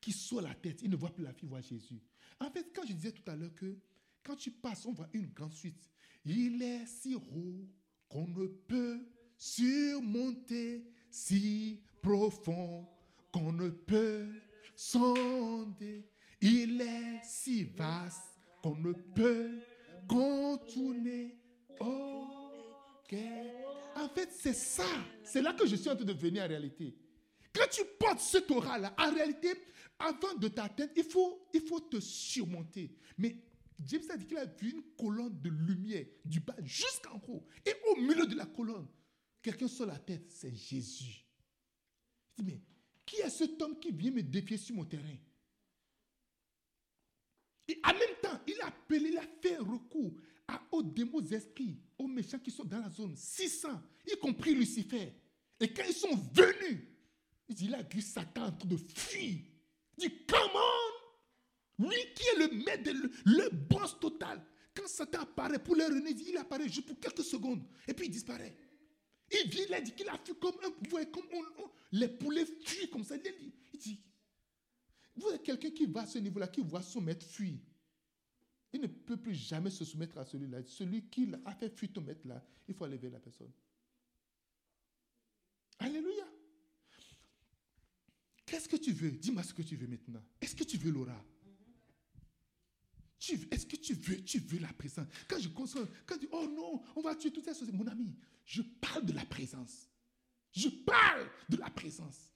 [0.00, 0.82] qui sort la tête.
[0.82, 2.02] Il ne voit plus la fille, il voit Jésus.
[2.38, 3.78] En fait, quand je disais tout à l'heure que
[4.22, 5.90] quand tu passes, on voit une grande suite.
[6.24, 7.68] Il est si haut
[8.08, 9.06] qu'on ne peut
[9.36, 10.84] surmonter,
[11.14, 12.84] si profond
[13.32, 14.26] qu'on ne peut
[14.74, 16.04] sonder.
[16.40, 19.60] Il est si vaste qu'on ne peut
[20.08, 21.38] contourner.
[23.08, 23.52] Quel-
[23.96, 24.82] En fait, c'est ça.
[25.22, 26.96] C'est là que je suis en train de venir en réalité.
[27.52, 29.50] Quand tu portes ce Torah-là, en réalité,
[30.00, 32.90] avant de t'atteindre, il faut, il faut te surmonter.
[33.16, 33.36] Mais
[33.86, 37.46] James a dit qu'il a vu une colonne de lumière du bas jusqu'en haut.
[37.64, 38.88] Et au milieu de la colonne,
[39.44, 41.24] quelqu'un sur la tête, c'est Jésus.
[42.38, 42.60] Il dit, mais
[43.04, 45.16] qui est cet homme qui vient me défier sur mon terrain?
[47.68, 50.14] Et en même temps, il a appelé, il a fait recours
[50.48, 53.68] à, aux démons esprits, aux méchants qui sont dans la zone, 600,
[54.06, 55.12] y compris Lucifer.
[55.60, 56.80] Et quand ils sont venus,
[57.48, 59.40] il dit, il a vu Satan en train de fuir.
[59.98, 60.58] Il dit, comment
[61.78, 62.90] Lui qui est le maître,
[63.24, 64.44] le, boss total.
[64.74, 67.62] Quand Satan apparaît pour les dit, il apparaît juste pour quelques secondes.
[67.86, 68.54] Et puis il disparaît.
[69.32, 72.46] Il vient, il a dit qu'il a fui comme un voyez, comme on- les poulets
[72.64, 73.16] fuient comme ça.
[73.16, 73.22] Il
[73.78, 73.98] dit,
[75.16, 77.54] il vous êtes quelqu'un qui va à ce niveau-là, qui voit son maître fuir.
[78.72, 80.64] Il ne peut plus jamais se soumettre à celui-là.
[80.64, 83.52] Celui qui a fait fuir ton maître là, il faut aller vers la personne.
[85.78, 86.26] Alléluia.
[88.46, 89.12] Qu'est-ce que tu veux?
[89.12, 90.22] Dis-moi ce que tu veux maintenant.
[90.40, 91.24] Est-ce que tu veux l'aura?
[93.32, 95.06] Est-ce que tu veux, tu veux la présence?
[95.28, 97.86] Quand je console, quand tu dis, oh non, on va tuer toutes ces choses, mon
[97.86, 98.14] ami,
[98.44, 99.88] je parle de la présence.
[100.52, 102.30] Je parle de la présence.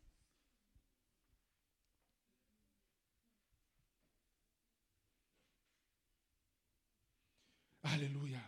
[7.82, 8.41] Alléluia.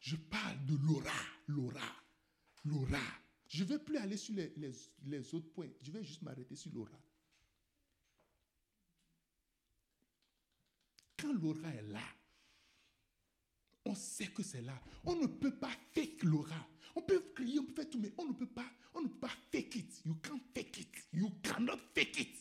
[0.00, 1.10] Je parle de l'aura,
[1.48, 1.96] l'aura,
[2.64, 3.02] l'aura.
[3.48, 4.72] Je ne vais plus aller sur les, les-
[5.04, 5.70] les autres points.
[5.82, 6.98] Je vais juste m'arrêter sur l'aura.
[11.20, 12.02] Quand l'aura est là,
[13.84, 14.78] on sait que c'est là.
[15.04, 16.66] On ne peut pas fake l'aura.
[16.94, 19.18] On peut crier, on peut faire tout, mais on ne peut pas, on ne peut
[19.20, 20.02] pas fake it.
[20.04, 20.88] You can't fake it.
[21.12, 22.36] You cannot fake it.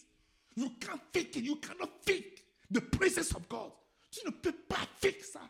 [0.56, 1.46] You can't fake it.
[1.46, 3.72] You cannot fake the presence of God.
[4.12, 5.50] Tu ne peux pas fake ça.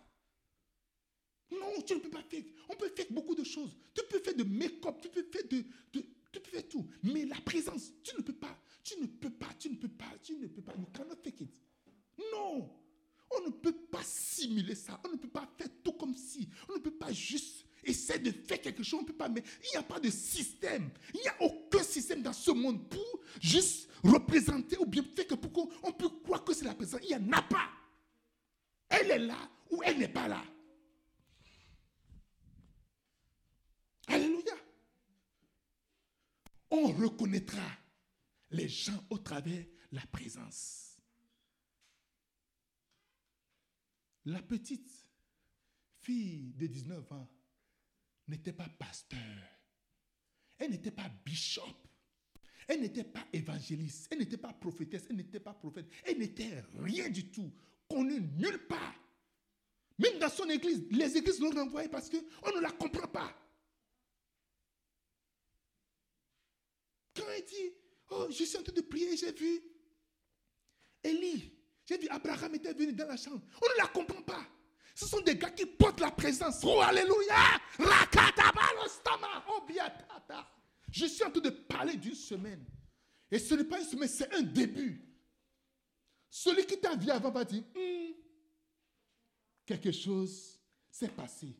[1.51, 2.43] Non, tu ne peux pas faire.
[2.69, 3.75] On peut faire beaucoup de choses.
[3.95, 5.63] Tu peux faire de make-up, tu peux faire de,
[5.93, 6.87] de- tu peux faire tout.
[7.03, 8.55] Mais la présence, tu ne peux pas.
[8.83, 10.75] Tu ne peux pas, tu ne peux pas, tu ne peux pas.
[10.75, 11.49] You cannot fake it.
[12.33, 12.69] Non.
[13.31, 14.99] On ne peut pas simuler ça.
[15.05, 16.49] On ne peut pas faire tout comme si.
[16.67, 18.99] On ne peut pas juste essayer de faire quelque chose.
[18.99, 19.29] On ne peut pas.
[19.29, 20.89] Mais il n'y a pas de système.
[21.13, 25.35] Il n'y a aucun système dans ce monde pour juste représenter ou bien faire que
[25.35, 27.01] pour qu'on on peut croire que c'est la présence.
[27.03, 27.69] Il n'y en a pas.
[28.89, 30.43] Elle est là ou elle n'est pas là.
[34.07, 34.55] Alléluia.
[36.71, 37.61] On reconnaîtra
[38.51, 40.88] les gens au travers la présence.
[44.29, 44.91] La petite
[46.01, 47.27] fille de 19 ans
[48.27, 49.19] n'était pas pasteur.
[50.59, 51.63] Elle n'était pas bishop.
[52.67, 54.07] Elle n'était pas évangéliste.
[54.11, 55.07] Elle n'était pas prophétesse.
[55.09, 55.87] Elle n'était pas prophète.
[56.05, 57.51] Elle n'était rien du tout.
[57.89, 58.93] Connue nulle part.
[59.97, 63.35] Même dans son église, les églises l'ont renvoyée parce qu'on ne la comprend pas.
[67.15, 67.73] Quand elle dit,
[68.11, 69.59] oh, je suis en train de prier, j'ai vu
[71.03, 71.58] Élie,
[71.89, 73.41] j'ai vu Abraham était venu dans la chambre.
[73.59, 74.45] On ne la comprend pas.
[74.93, 76.59] Ce sont des gars qui portent la présence.
[76.63, 77.59] Oh, alléluia!
[77.79, 77.83] Oh.
[80.91, 82.63] Je suis en train de parler d'une semaine.
[83.31, 85.03] Et ce n'est pas une semaine, c'est un début.
[86.29, 88.11] Celui qui t'a vu avant va dire, Hmm,
[89.65, 90.59] quelque chose
[90.91, 91.57] s'est passé.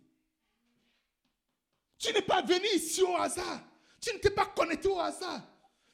[1.97, 3.63] Tu n'es pas venu ici au hasard.
[3.99, 5.41] Tu ne t'es pas connecté au hasard.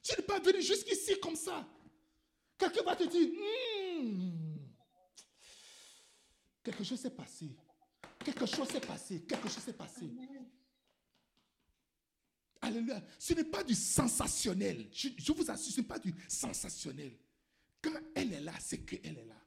[0.03, 1.65] Tu n'es pas venu jusqu'ici comme ça.
[2.57, 3.74] Quelqu'un va te dire, Hmm,
[6.65, 7.47] quelque chose s'est passé.
[8.23, 9.21] Quelque chose s'est passé.
[9.21, 10.11] Quelque chose s'est passé.
[12.61, 13.01] Alléluia.
[13.19, 14.89] Ce n'est pas du sensationnel.
[14.91, 17.11] Je, vous assure, ce n'est pas du sensationnel.
[17.81, 19.39] Quand elle est là, c'est qu'elle est là.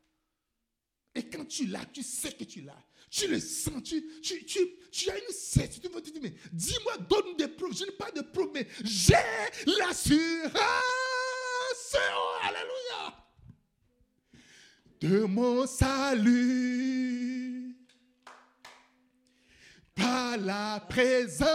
[1.15, 2.85] Et quand tu l'as, tu sais que tu l'as.
[3.11, 4.45] Tu le sens, tu, tu,
[4.93, 5.91] tu, as une certitude.
[6.05, 7.75] Tu dis, mais dis-moi, donne des preuves.
[7.75, 9.15] Je n'ai pas de preuves, mais j'ai
[9.67, 10.53] l'assurance.
[11.95, 12.78] Oh, alléluia.
[15.01, 16.89] De mon salut.
[19.95, 21.47] Par la présence.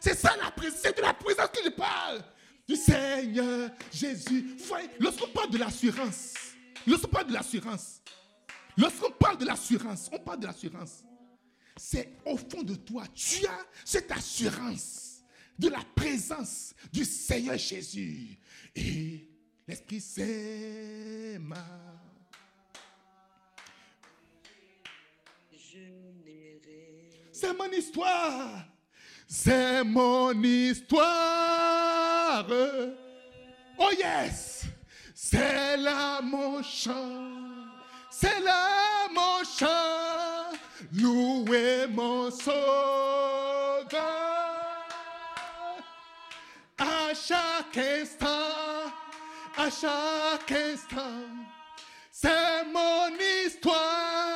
[0.00, 0.80] C'est ça la présence.
[0.82, 2.22] C'est de la présence je parle.
[2.68, 4.56] Du Seigneur Jésus.
[5.00, 6.34] Lorsqu'on parle de l'assurance,
[6.86, 8.02] lorsqu'on parle de l'assurance,
[8.76, 11.04] lorsqu'on parle de l'assurance, on parle de l'assurance.
[11.76, 15.22] C'est au fond de toi, tu as cette assurance
[15.58, 18.38] de la présence du Seigneur Jésus.
[18.74, 19.28] Et
[19.66, 21.64] l'Esprit Saint m'a
[25.52, 25.63] Je n'irai
[27.32, 28.64] C'est mon histoire.
[29.26, 31.04] C'est mon histoire.
[33.78, 34.66] Oh yes.
[35.14, 37.32] C'est là mon chant.
[38.10, 40.52] C'est là mon chant.
[40.92, 43.88] Louez mon sauveur.
[46.78, 48.92] À chaque instant.
[49.56, 51.22] À chaque instant.
[52.12, 53.08] C'est mon
[53.44, 54.33] histoire.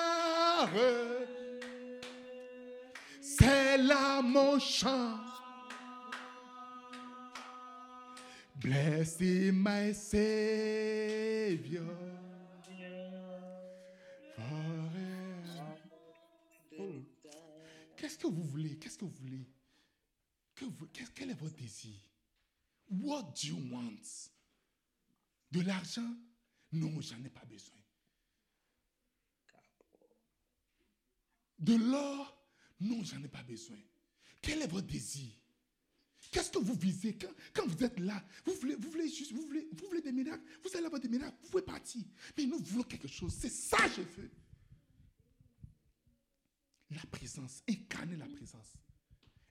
[4.58, 5.18] Chant.
[9.52, 11.84] My Savior.
[17.96, 18.78] Qu'est-ce que vous voulez?
[18.78, 19.46] Qu'est-ce que vous voulez?
[20.54, 21.98] Que vous- quel est votre désir?
[22.90, 24.30] What do you want?
[25.50, 26.14] De l'argent?
[26.72, 27.78] Non, j'en ai pas besoin.
[31.58, 32.34] De l'or?
[32.80, 33.78] Non, j'en ai pas besoin.
[34.40, 35.30] Quel est votre désir?
[36.30, 37.16] Qu'est-ce que vous visez?
[37.16, 38.22] Quand, quand vous êtes là?
[38.44, 40.44] Vous voulez, vous voulez juste, vous voulez, vous voulez des miracles?
[40.62, 42.02] Vous allez avoir des miracles, vous pouvez partir.
[42.36, 43.34] Mais nous voulons quelque chose.
[43.38, 44.30] C'est ça je veux.
[46.90, 48.74] La présence, incarner la présence.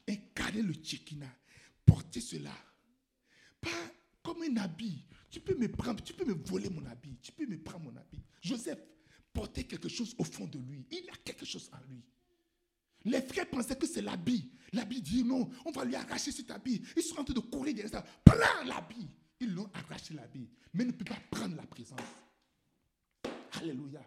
[0.07, 1.27] Incarner le Tchekina.
[1.85, 2.53] Porter cela.
[3.59, 3.91] Pas
[4.23, 5.03] comme un habit.
[5.29, 7.17] Tu peux me prendre, tu peux me voler mon habit.
[7.21, 8.21] Tu peux me prendre mon habit.
[8.41, 8.79] Joseph
[9.33, 10.85] portait quelque chose au fond de lui.
[10.91, 12.03] Il a quelque chose en lui.
[13.07, 14.51] Les frères pensaient que c'est l'habit.
[14.73, 16.81] L'habit dit non, on va lui arracher cet habit.
[16.95, 18.05] Ils sont en train de courir derrière ça.
[18.23, 19.07] Prends l'habit.
[19.39, 20.49] Ils l'ont arraché l'habit.
[20.73, 21.99] Mais ne peut pas prendre la présence.
[23.61, 24.01] Alléluia.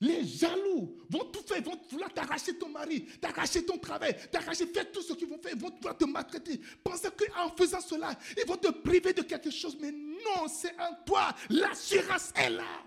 [0.00, 4.90] Les jaloux vont tout faire, vont vouloir t'arracher ton mari, t'arracher ton travail, t'arracher, faire
[4.90, 6.60] tout ce qu'ils vont faire, ils vont vouloir te maltraiter.
[6.82, 9.76] Pensez qu'en faisant cela, ils vont te priver de quelque chose.
[9.80, 11.34] Mais non, c'est en toi.
[11.48, 12.84] L'assurance est là.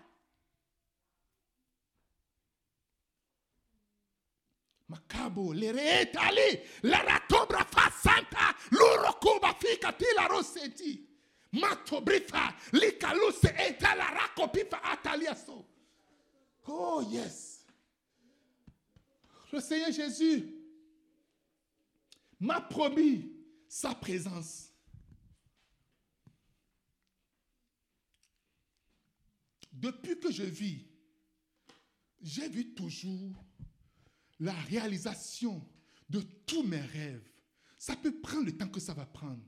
[4.88, 11.06] Macabo, le reetali, la ratobra fa santa, l'urokuba fika ti la rosenti.
[11.52, 15.66] Matobrifa, likaluse eta la rakopifa ataliaso.
[16.68, 17.66] Oh yes.
[19.52, 20.54] Le Seigneur Jésus
[22.40, 23.32] m'a promis
[23.68, 24.72] sa présence.
[29.72, 30.86] Depuis que je vis,
[32.22, 33.47] j'ai vu toujours
[34.40, 35.68] la réalisation
[36.10, 37.30] de tous mes rêves.
[37.78, 39.44] Ça peut prendre le temps que ça va prendre.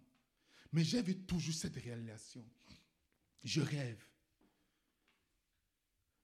[0.71, 2.45] Mais j'ai vu toujours cette réalisation.
[3.43, 4.05] Je rêve.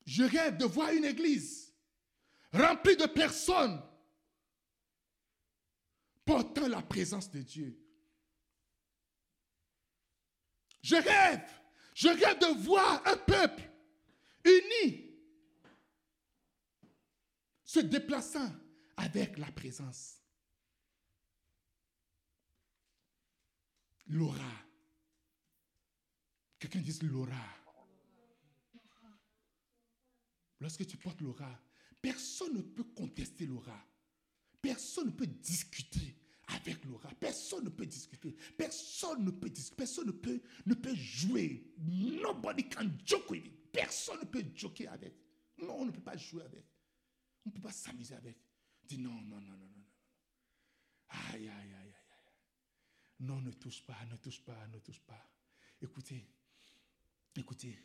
[0.05, 1.73] Je rêve de voir une église
[2.53, 3.81] remplie de personnes
[6.23, 7.79] portant la présence de Dieu.
[10.81, 11.49] Je rêve.
[11.93, 13.63] Je rêve de voir un peuple
[14.43, 15.04] uni
[17.65, 18.49] se déplaçant
[18.95, 20.21] avec la présence.
[24.07, 24.51] L'aura.
[26.59, 27.43] Quelqu'un dit l'aura.
[30.59, 31.59] Lorsque tu portes l'aura,
[32.01, 33.83] personne ne peut contester l'aura.
[34.61, 36.15] Personne ne peut discuter
[36.47, 37.09] avec l'aura.
[37.19, 38.35] Personne ne peut discuter.
[38.57, 39.75] Personne ne peut discuter.
[39.75, 41.73] Personne ne peut, ne peut jouer.
[41.77, 43.71] Nobody can joke with it.
[43.71, 45.15] Personne ne peut joker avec.
[45.57, 46.65] Non, on ne peut pas jouer avec.
[47.45, 48.37] On ne peut pas s'amuser avec.
[48.83, 49.85] Dis non, non, non, non, non, non.
[51.09, 52.33] Aïe, aïe, aïe, aïe, aïe.
[53.19, 55.29] Non, ne touche pas, ne touche pas, ne touche pas.
[55.81, 56.27] Écoutez,
[57.35, 57.77] écoutez,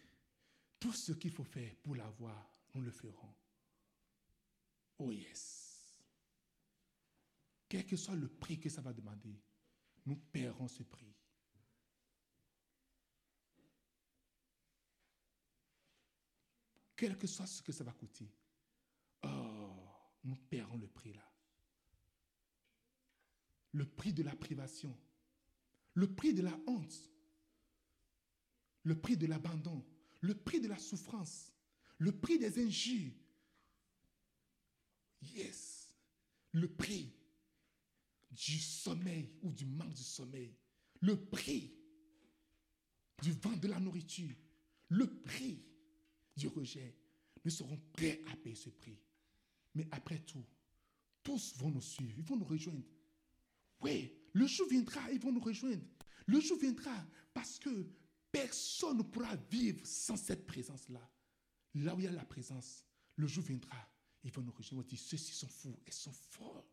[0.78, 3.34] tout ce qu'il faut faire pour l'avoir, nous le ferons.
[4.98, 5.98] Oh yes.
[7.68, 9.40] Quel que soit le prix que ça va demander,
[10.06, 11.14] nous paierons ce prix.
[16.96, 18.30] Quel que soit ce que ça va coûter,
[20.24, 21.26] nous paierons le prix là.
[23.72, 24.96] Le prix de la privation.
[25.94, 27.10] Le prix de la honte.
[28.82, 29.84] Le prix de l'abandon.
[30.20, 31.52] Le prix de la souffrance.
[31.98, 33.12] Le prix des injures.
[35.22, 35.92] Yes.
[36.52, 37.14] Le prix
[38.30, 40.56] du sommeil ou du manque de sommeil.
[41.00, 41.74] Le prix
[43.22, 44.34] du vent de la nourriture.
[44.88, 45.64] Le prix
[46.36, 46.96] du rejet.
[47.44, 48.98] Nous serons prêts à payer ce prix.
[49.74, 50.44] Mais après tout,
[51.22, 52.86] tous vont nous suivre, ils vont nous rejoindre.
[53.80, 55.84] Oui, le jour viendra, ils vont nous rejoindre.
[56.26, 57.86] Le jour viendra parce que
[58.30, 61.08] personne ne pourra vivre sans cette présence-là.
[61.74, 62.84] Là où il y a la présence,
[63.16, 63.88] le jour viendra,
[64.22, 64.82] ils vont nous rejoindre.
[64.82, 66.66] Vont dire, ceux-ci sont fous, ils sont forts.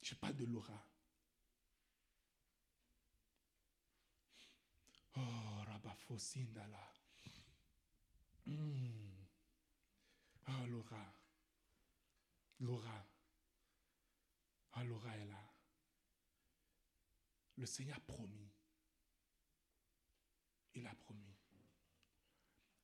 [0.00, 0.86] Je parle de Laura.
[5.16, 5.20] Oh,
[5.66, 6.92] Rabafosindala.
[8.46, 9.26] Hmm.
[10.48, 11.14] Oh, Laura.
[12.60, 13.06] Laura.
[14.72, 15.52] Ah, Laura est là.
[17.56, 18.50] Le Seigneur a promis.
[20.74, 21.36] Il a promis.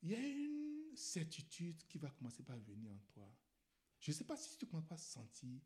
[0.03, 3.29] Il y a une certitude qui va commencer par venir en toi.
[3.99, 5.61] Je ne sais pas si tu commences à sentir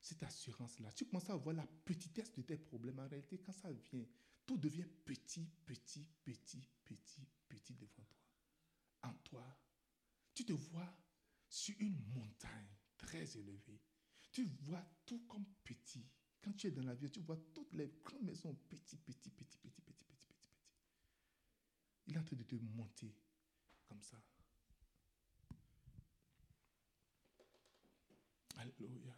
[0.00, 0.92] cette assurance-là.
[0.92, 3.00] Tu commences à voir la petitesse de tes problèmes.
[3.00, 4.06] En réalité, quand ça vient,
[4.46, 8.23] tout devient petit, petit, petit, petit, petit devant toi.
[9.04, 9.44] En toi,
[10.34, 10.92] tu te vois
[11.48, 13.82] sur une montagne très élevée.
[14.32, 16.08] Tu vois tout comme petit.
[16.42, 19.58] Quand tu es dans la vie, tu vois toutes les grandes maisons petit, petit, petit,
[19.58, 20.34] petit, petit, petit, petit, petit.
[22.06, 23.14] Il est en train de te monter
[23.86, 24.20] comme ça.
[28.56, 29.14] Alléluia.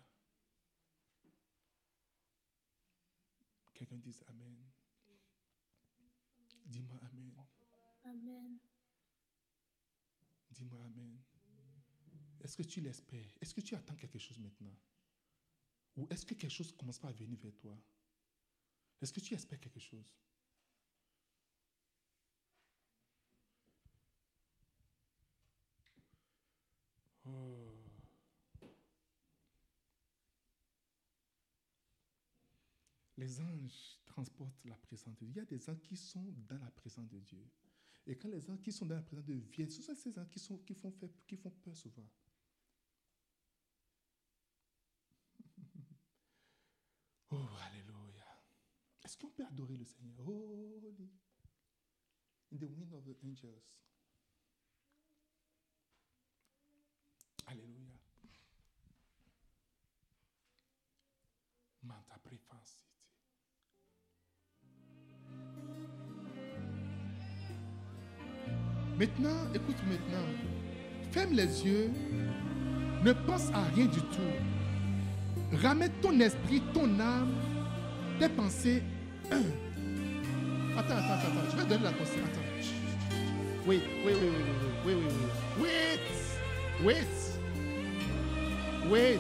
[3.74, 4.56] Quelqu'un dise Amen.
[6.66, 7.32] Dis-moi Amen.
[8.04, 8.58] Amen.
[10.56, 11.18] Dis-moi Amen.
[12.40, 13.36] Est-ce que tu l'espères?
[13.40, 14.74] Est-ce que tu attends quelque chose maintenant?
[15.96, 17.78] Ou est-ce que quelque chose commence pas à venir vers toi?
[19.00, 20.06] Est-ce que tu espères quelque chose?
[27.24, 27.84] Oh.
[33.18, 35.34] Les anges transportent la présence de Dieu.
[35.34, 37.44] Il y a des anges qui sont dans la présence de Dieu.
[38.06, 40.16] Et quand les anges qui sont dans la présence de Dieu viennent, ce sont ces
[40.18, 40.62] anges qui, font,
[41.26, 42.08] qui font peur souvent.
[47.30, 48.24] Oh, Alléluia.
[49.04, 50.14] Est-ce qu'on peut adorer le Seigneur?
[50.20, 51.10] Holy.
[52.52, 53.64] In the wind of the angels.
[57.46, 57.85] Alléluia.
[68.98, 70.26] Maintenant, écoute maintenant.
[71.10, 71.90] Ferme les yeux.
[73.04, 75.56] Ne pense à rien du tout.
[75.62, 77.34] Ramène ton esprit, ton âme,
[78.18, 78.82] tes pensées.
[79.30, 79.42] un.
[80.78, 81.50] Attends, attends, attends.
[81.50, 82.20] Je vais donner la conseil.
[82.24, 82.40] Attends.
[82.60, 82.74] Chut.
[83.66, 84.24] Wait, wait, wait, wait,
[84.86, 85.12] wait, wait, wait,
[85.60, 85.96] wait.
[86.82, 86.96] Wait.
[86.96, 87.06] Wait.
[88.90, 89.18] Wait.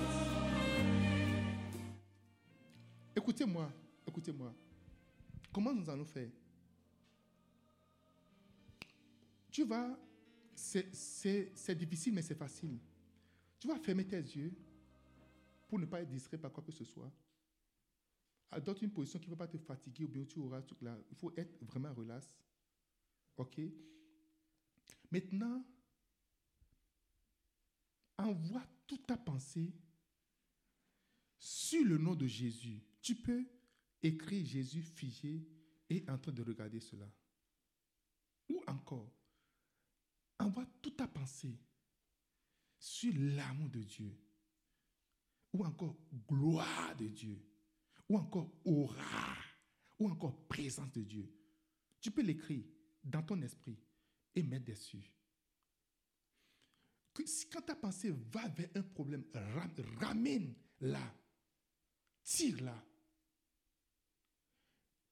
[3.14, 3.68] Écoutez-moi,
[4.06, 4.52] écoutez-moi.
[5.52, 6.28] Comment nous allons faire?
[9.56, 9.98] Tu vas,
[10.54, 12.78] c'est- difficile, mais c'est facile.
[13.58, 14.52] Tu vas fermer tes yeux
[15.66, 17.10] pour ne pas être distrait par quoi que ce soit.
[18.50, 20.98] Adopte une position qui ne va pas te fatiguer ou bien tu auras tout là.
[21.08, 22.36] Il faut être vraiment relax.
[23.38, 23.58] OK?
[25.10, 25.64] Maintenant,
[28.18, 29.72] envoie toute ta pensée
[31.38, 32.82] sur le nom de Jésus.
[33.00, 33.46] Tu peux
[34.02, 35.48] écrire Jésus figé
[35.88, 37.10] et en train de regarder cela.
[38.50, 39.15] Ou encore,
[40.46, 41.58] envoie toute ta pensée
[42.78, 44.16] sur l'amour de Dieu.
[45.52, 45.96] Ou encore
[46.28, 47.40] gloire de Dieu.
[48.08, 49.36] Ou encore aura.
[49.98, 51.32] Ou encore présence de Dieu.
[52.00, 52.64] Tu peux l'écrire
[53.02, 53.78] dans ton esprit
[54.34, 55.10] et mettre dessus.
[57.50, 61.14] Quand ta pensée va vers un problème, ram- ramène-la.
[62.22, 62.86] Tire-la.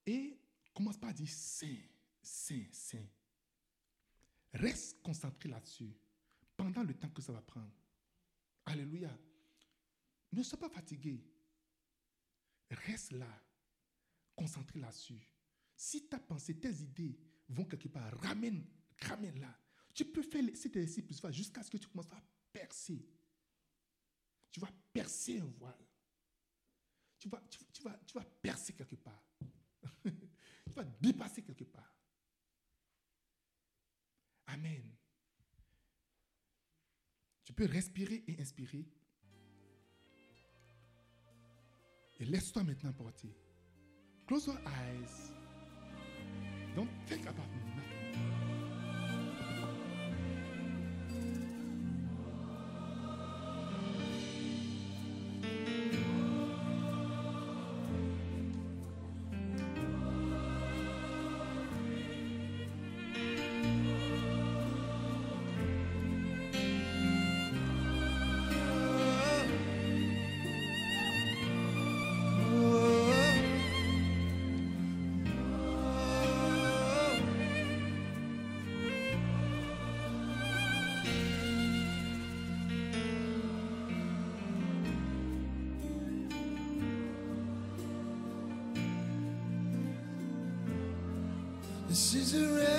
[0.05, 0.39] Et
[0.73, 1.81] commence pas à dire Saint,
[2.21, 3.07] Saint, Saint.
[4.55, 5.93] Reste concentré là-dessus
[6.55, 7.73] pendant le temps que ça va prendre.
[8.65, 9.15] Alléluia.
[10.31, 11.23] Ne sois pas fatigué.
[12.69, 13.27] Reste là,
[14.35, 15.21] concentré là-dessus.
[15.75, 17.17] Si ta pensée, tes idées
[17.49, 18.65] vont quelque part, ramène,
[19.01, 19.59] ramène-la.
[19.93, 23.05] Tu peux faire cet exercice fois jusqu'à ce que tu commences à percer.
[24.51, 25.85] Tu vas percer un voile.
[27.19, 29.23] Tu vas, tu vas, tu vas percer quelque part.
[30.03, 31.94] tu vas dépasser quelque part.
[34.55, 34.83] Amen.
[37.43, 38.85] Tu peux respirer et inspirer.
[42.19, 43.35] Et laisse-toi maintenant porter.
[44.27, 45.33] Close your eyes.
[46.73, 47.64] Don't think about me.
[92.25, 92.74] misery.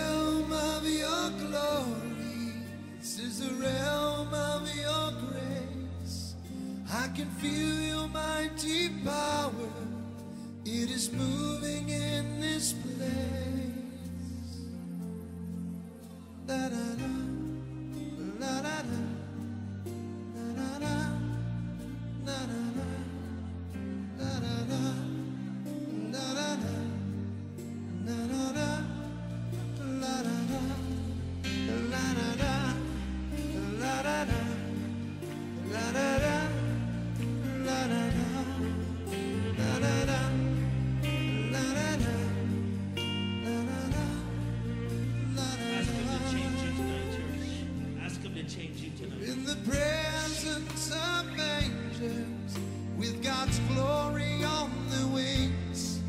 [53.47, 56.01] God's glory on the wings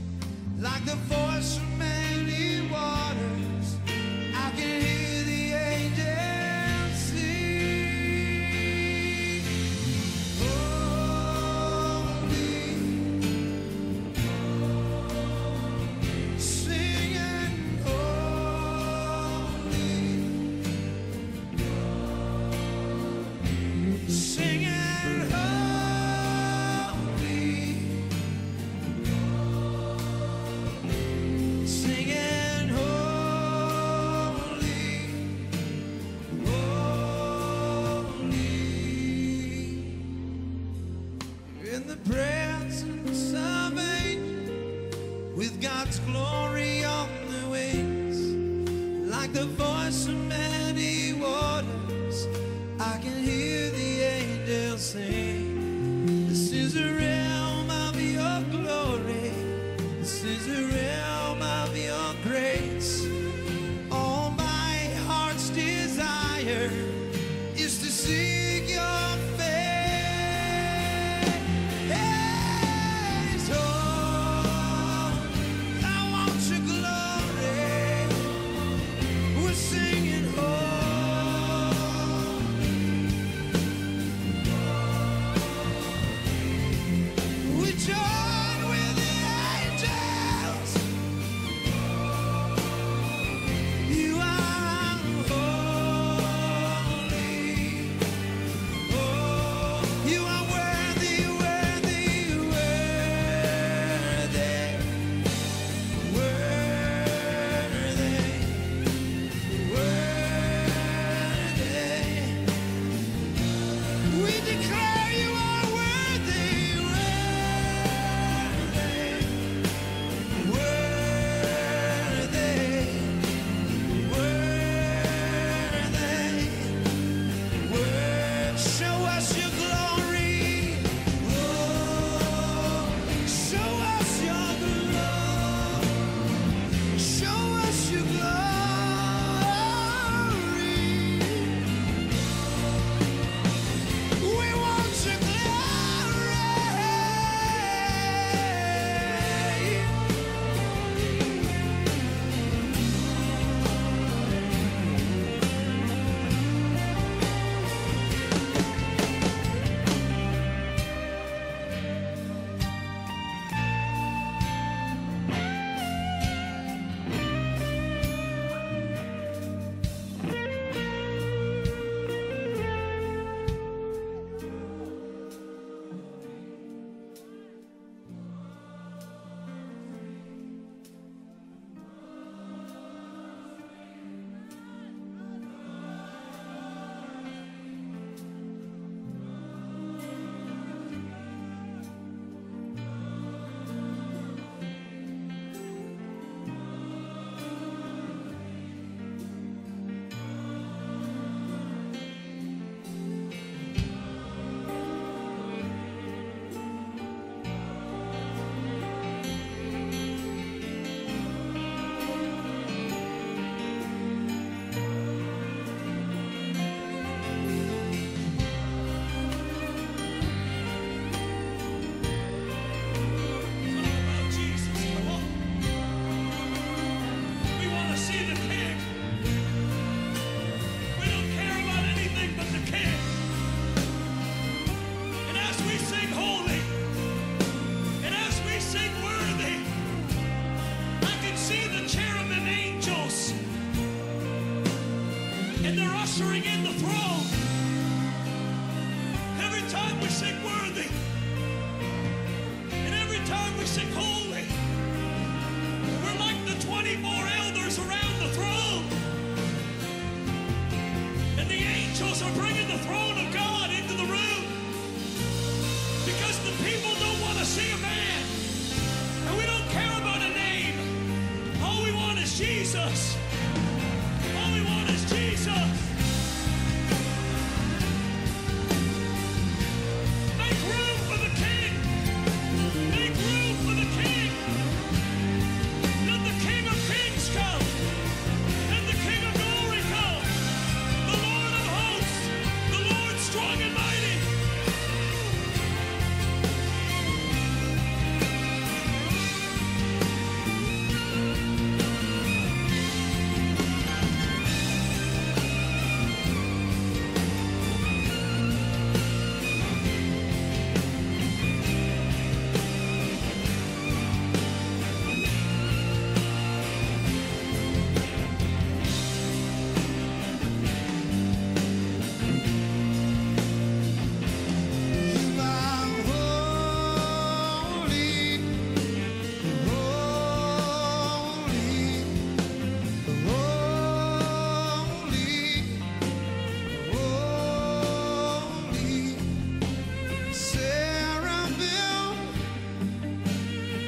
[0.60, 1.27] like the voice.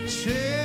[0.10, 0.59] change.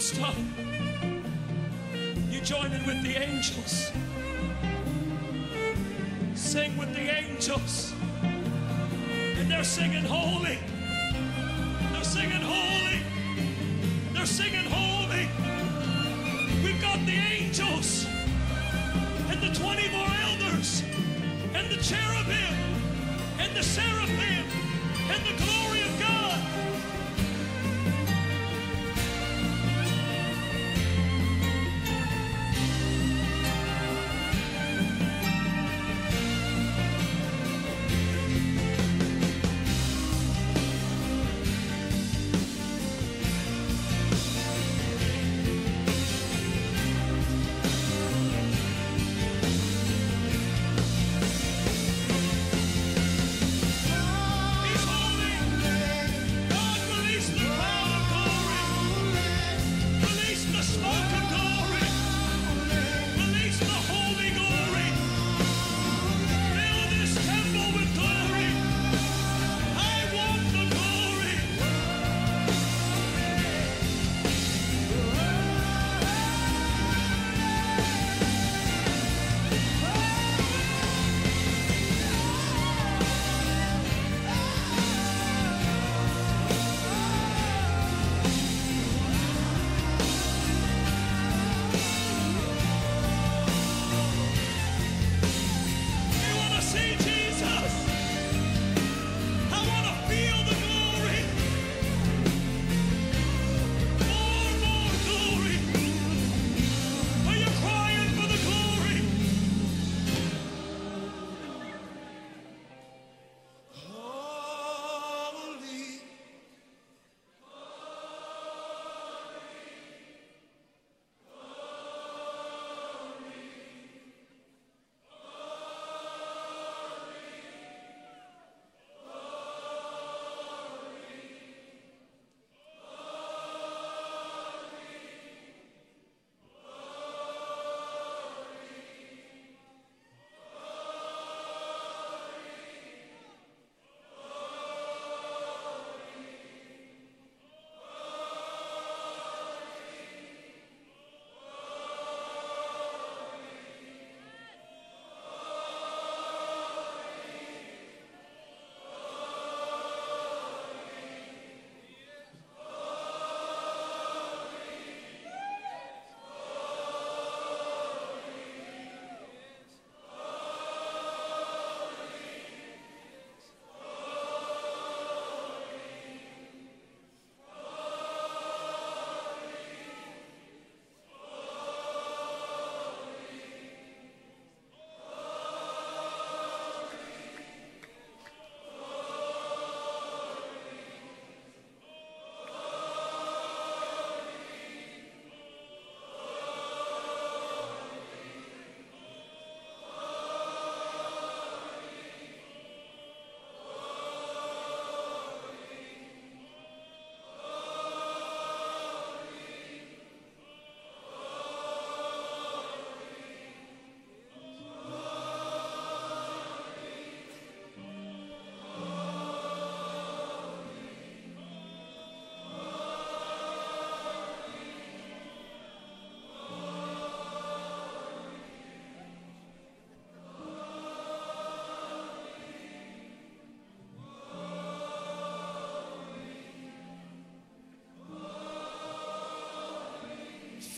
[0.00, 0.34] Stop.
[2.30, 3.90] You join in with the angels.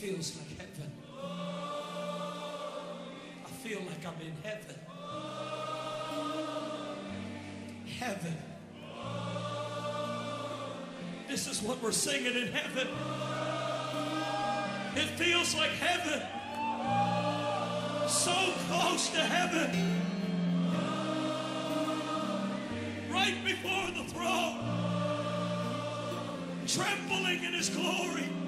[0.01, 0.91] Feels like heaven.
[3.45, 4.75] I feel like I'm in heaven.
[7.99, 8.37] Heaven.
[11.29, 12.87] This is what we're singing in heaven.
[14.95, 16.23] It feels like heaven.
[18.09, 18.33] So
[18.69, 19.69] close to heaven.
[23.11, 24.57] Right before the throne.
[26.65, 28.40] Trembling in his glory.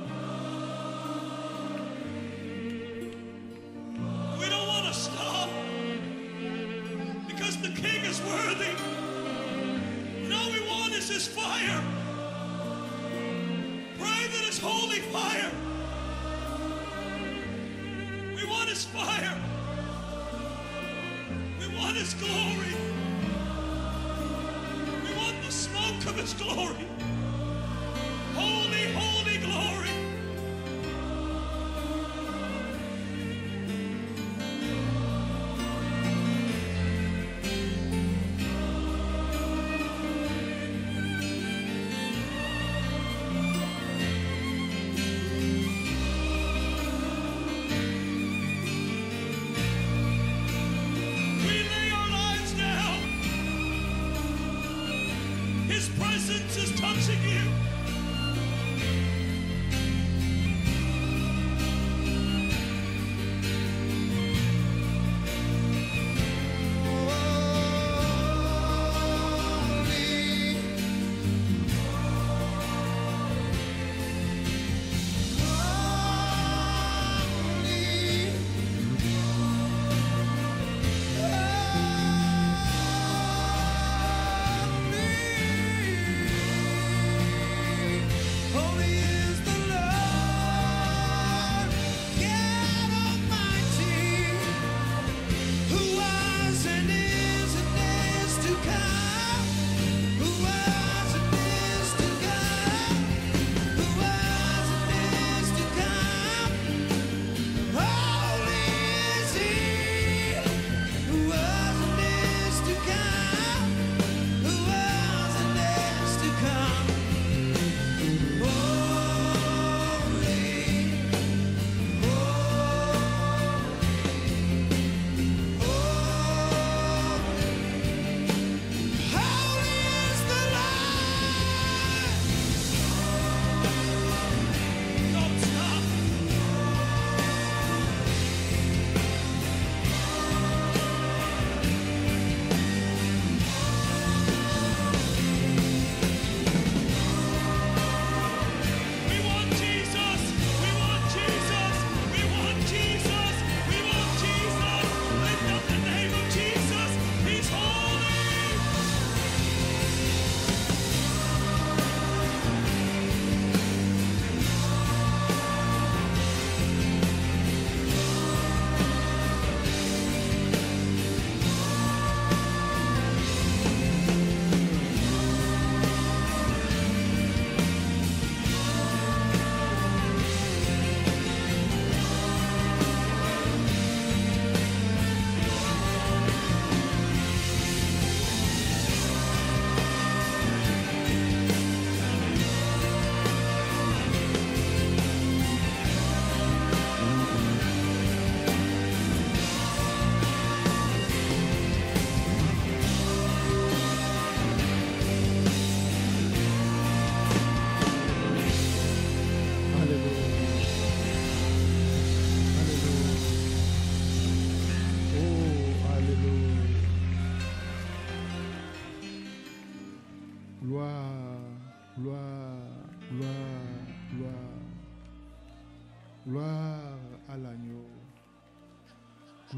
[26.13, 26.92] Of his glory.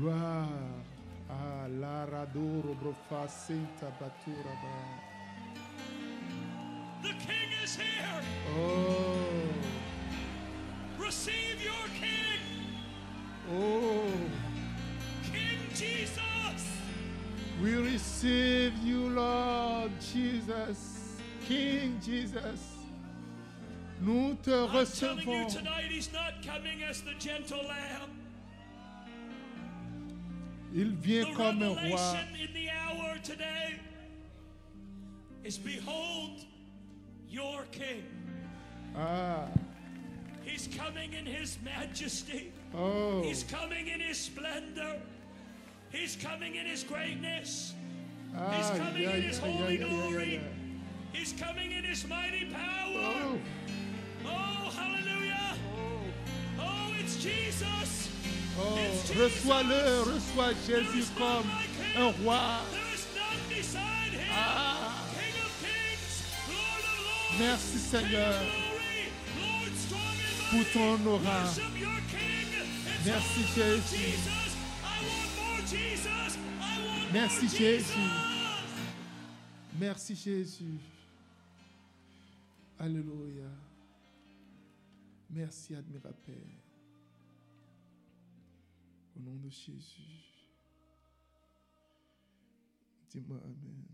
[0.06, 0.48] Gloire
[1.27, 4.76] à ah, l'aradoro brofa senta baturaba.
[7.02, 8.22] The King is here.
[8.56, 9.49] Oh,
[10.99, 12.40] Receive your King,
[13.52, 14.11] oh.
[15.23, 16.61] King Jesus.
[17.60, 21.18] We receive you, Lord Jesus,
[21.48, 22.61] King Jesus.
[24.02, 28.25] Nous te I'm telling you tonight, He's not coming as the gentle lamb.
[30.78, 31.76] Il vient The comme un roi.
[31.76, 33.80] revelation in the hour today
[35.46, 36.42] is behold
[37.30, 38.04] your King.
[38.96, 39.48] Ah,
[40.44, 42.52] He's coming in his majesty.
[42.74, 45.00] Oh, He's coming in his splendor.
[45.92, 47.74] He's coming in his greatness.
[48.38, 50.42] Ah, He's coming in his aïe, holy aïe, glory.
[51.14, 53.14] He's coming in his mighty power.
[53.16, 53.40] Oh,
[54.28, 55.56] Oh, hallelujah.
[56.60, 58.10] Oh, it's Jesus.
[58.60, 58.77] Oh,
[59.18, 61.49] reçois-le, reçois Jésus comme
[61.98, 62.61] un roi.
[64.32, 64.95] Ah,
[67.40, 68.41] merci Seigneur
[70.49, 71.44] pour ton aura.
[73.06, 74.18] Merci, Jésus.
[77.14, 78.10] Merci, Jésus.
[79.80, 80.80] Merci Jésus.
[82.80, 83.49] Alléluia.
[85.30, 86.55] Merci, admirable Père.
[89.16, 90.02] Au nom de Jésus.
[93.10, 93.86] Dis-moi Amen.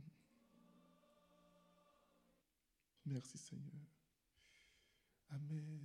[3.05, 3.85] Merci Seigneur.
[5.31, 5.81] Amen.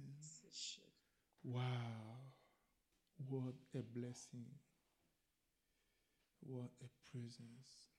[1.44, 1.62] Wow.
[3.28, 4.46] What a blessing.
[6.40, 7.90] What a presence.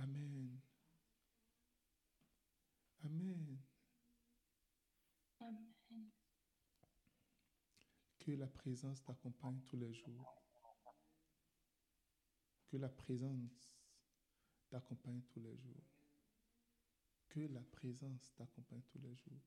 [0.00, 0.16] Amen.
[0.16, 0.57] Amen.
[8.28, 10.42] Que la présence t'accompagne tous les jours.
[12.66, 13.72] Que la présence
[14.68, 15.88] t'accompagne tous les jours.
[17.30, 19.40] Que la présence t'accompagne tous les jours.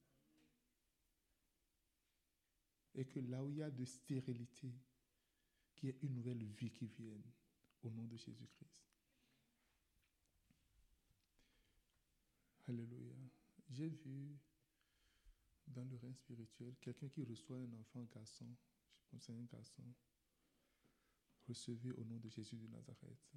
[2.95, 4.73] Et que là où il y a de stérilité,
[5.75, 7.31] qu'il y ait une nouvelle vie qui vienne
[7.83, 8.81] au nom de Jésus-Christ.
[12.67, 13.13] Alléluia.
[13.69, 14.39] J'ai vu
[15.67, 18.47] dans le règne spirituel quelqu'un qui reçoit un enfant garçon.
[19.11, 19.83] Que c'est un garçon.
[21.49, 23.35] Recevez au nom de Jésus de Nazareth.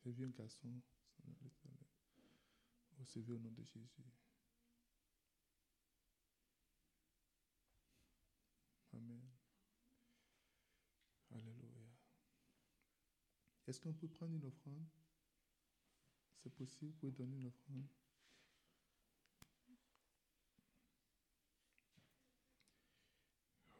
[0.00, 0.82] J'ai vu un garçon.
[2.98, 3.88] Recevez au nom de Jésus.
[8.92, 9.30] Amen.
[11.30, 11.86] Alléluia.
[13.68, 14.88] Est-ce qu'on peut prendre une offrande?
[16.38, 17.86] C'est possible, vous pouvez donner une offrande?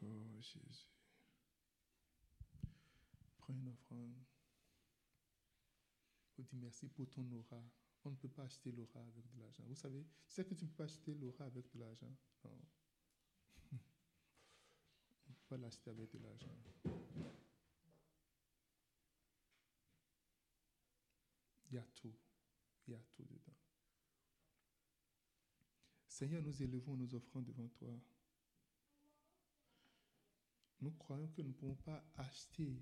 [0.01, 0.89] Oh Jésus.
[3.39, 4.15] Prends une offrande.
[6.37, 7.63] Vous dites merci pour ton aura.
[8.05, 9.65] On ne peut pas acheter l'aura avec de l'argent.
[9.67, 12.15] Vous savez, c'est que tu ne peux pas acheter l'aura avec de l'argent?
[12.45, 12.51] Non.
[13.73, 13.77] On
[15.31, 16.57] ne peut pas l'acheter avec de l'argent.
[21.71, 22.15] Il y a tout.
[22.87, 23.57] Il y a tout dedans.
[26.07, 28.01] Seigneur, nous élevons nos offrandes devant toi.
[30.81, 32.81] Nous croyons que nous ne pouvons pas acheter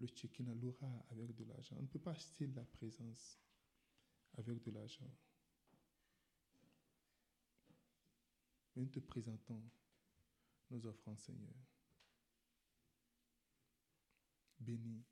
[0.00, 1.76] le Tchékina, l'aura avec de l'argent.
[1.78, 3.40] On ne peut pas acheter la présence
[4.36, 5.10] avec de l'argent.
[8.76, 9.62] Mais nous te présentons
[10.70, 11.54] nos offrandes, Seigneur.
[14.60, 15.04] Bénis.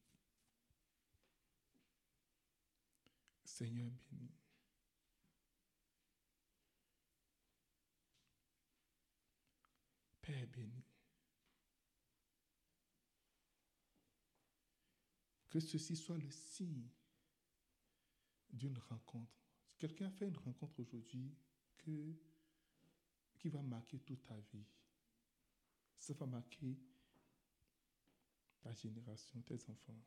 [3.45, 4.31] Seigneur béni.
[10.21, 10.86] Père béni.
[15.57, 16.87] Que ceci soit le signe
[18.53, 19.41] d'une rencontre.
[19.79, 21.35] Quelqu'un a fait une rencontre aujourd'hui
[21.79, 22.15] que,
[23.39, 24.67] qui va marquer toute ta vie.
[25.99, 26.77] Ça va marquer
[28.61, 29.99] ta génération, tes enfants.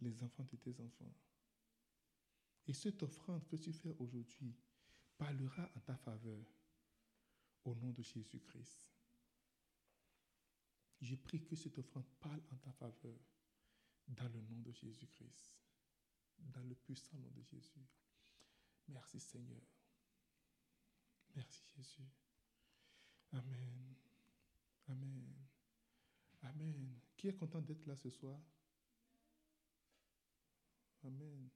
[0.00, 1.14] les enfants de tes enfants.
[2.66, 4.56] Et cette offrande que tu fais aujourd'hui
[5.16, 6.44] parlera en ta faveur
[7.64, 8.93] au nom de Jésus-Christ.
[11.04, 13.20] Je prie que cette offrande parle en ta faveur
[14.08, 15.58] dans le nom de Jésus-Christ,
[16.38, 17.86] dans le puissant nom de Jésus.
[18.88, 19.60] Merci Seigneur.
[21.36, 22.08] Merci Jésus.
[23.32, 23.94] Amen.
[24.88, 25.34] Amen.
[26.42, 26.98] Amen.
[27.18, 28.40] Qui est content d'être là ce soir?
[31.04, 31.50] Amen.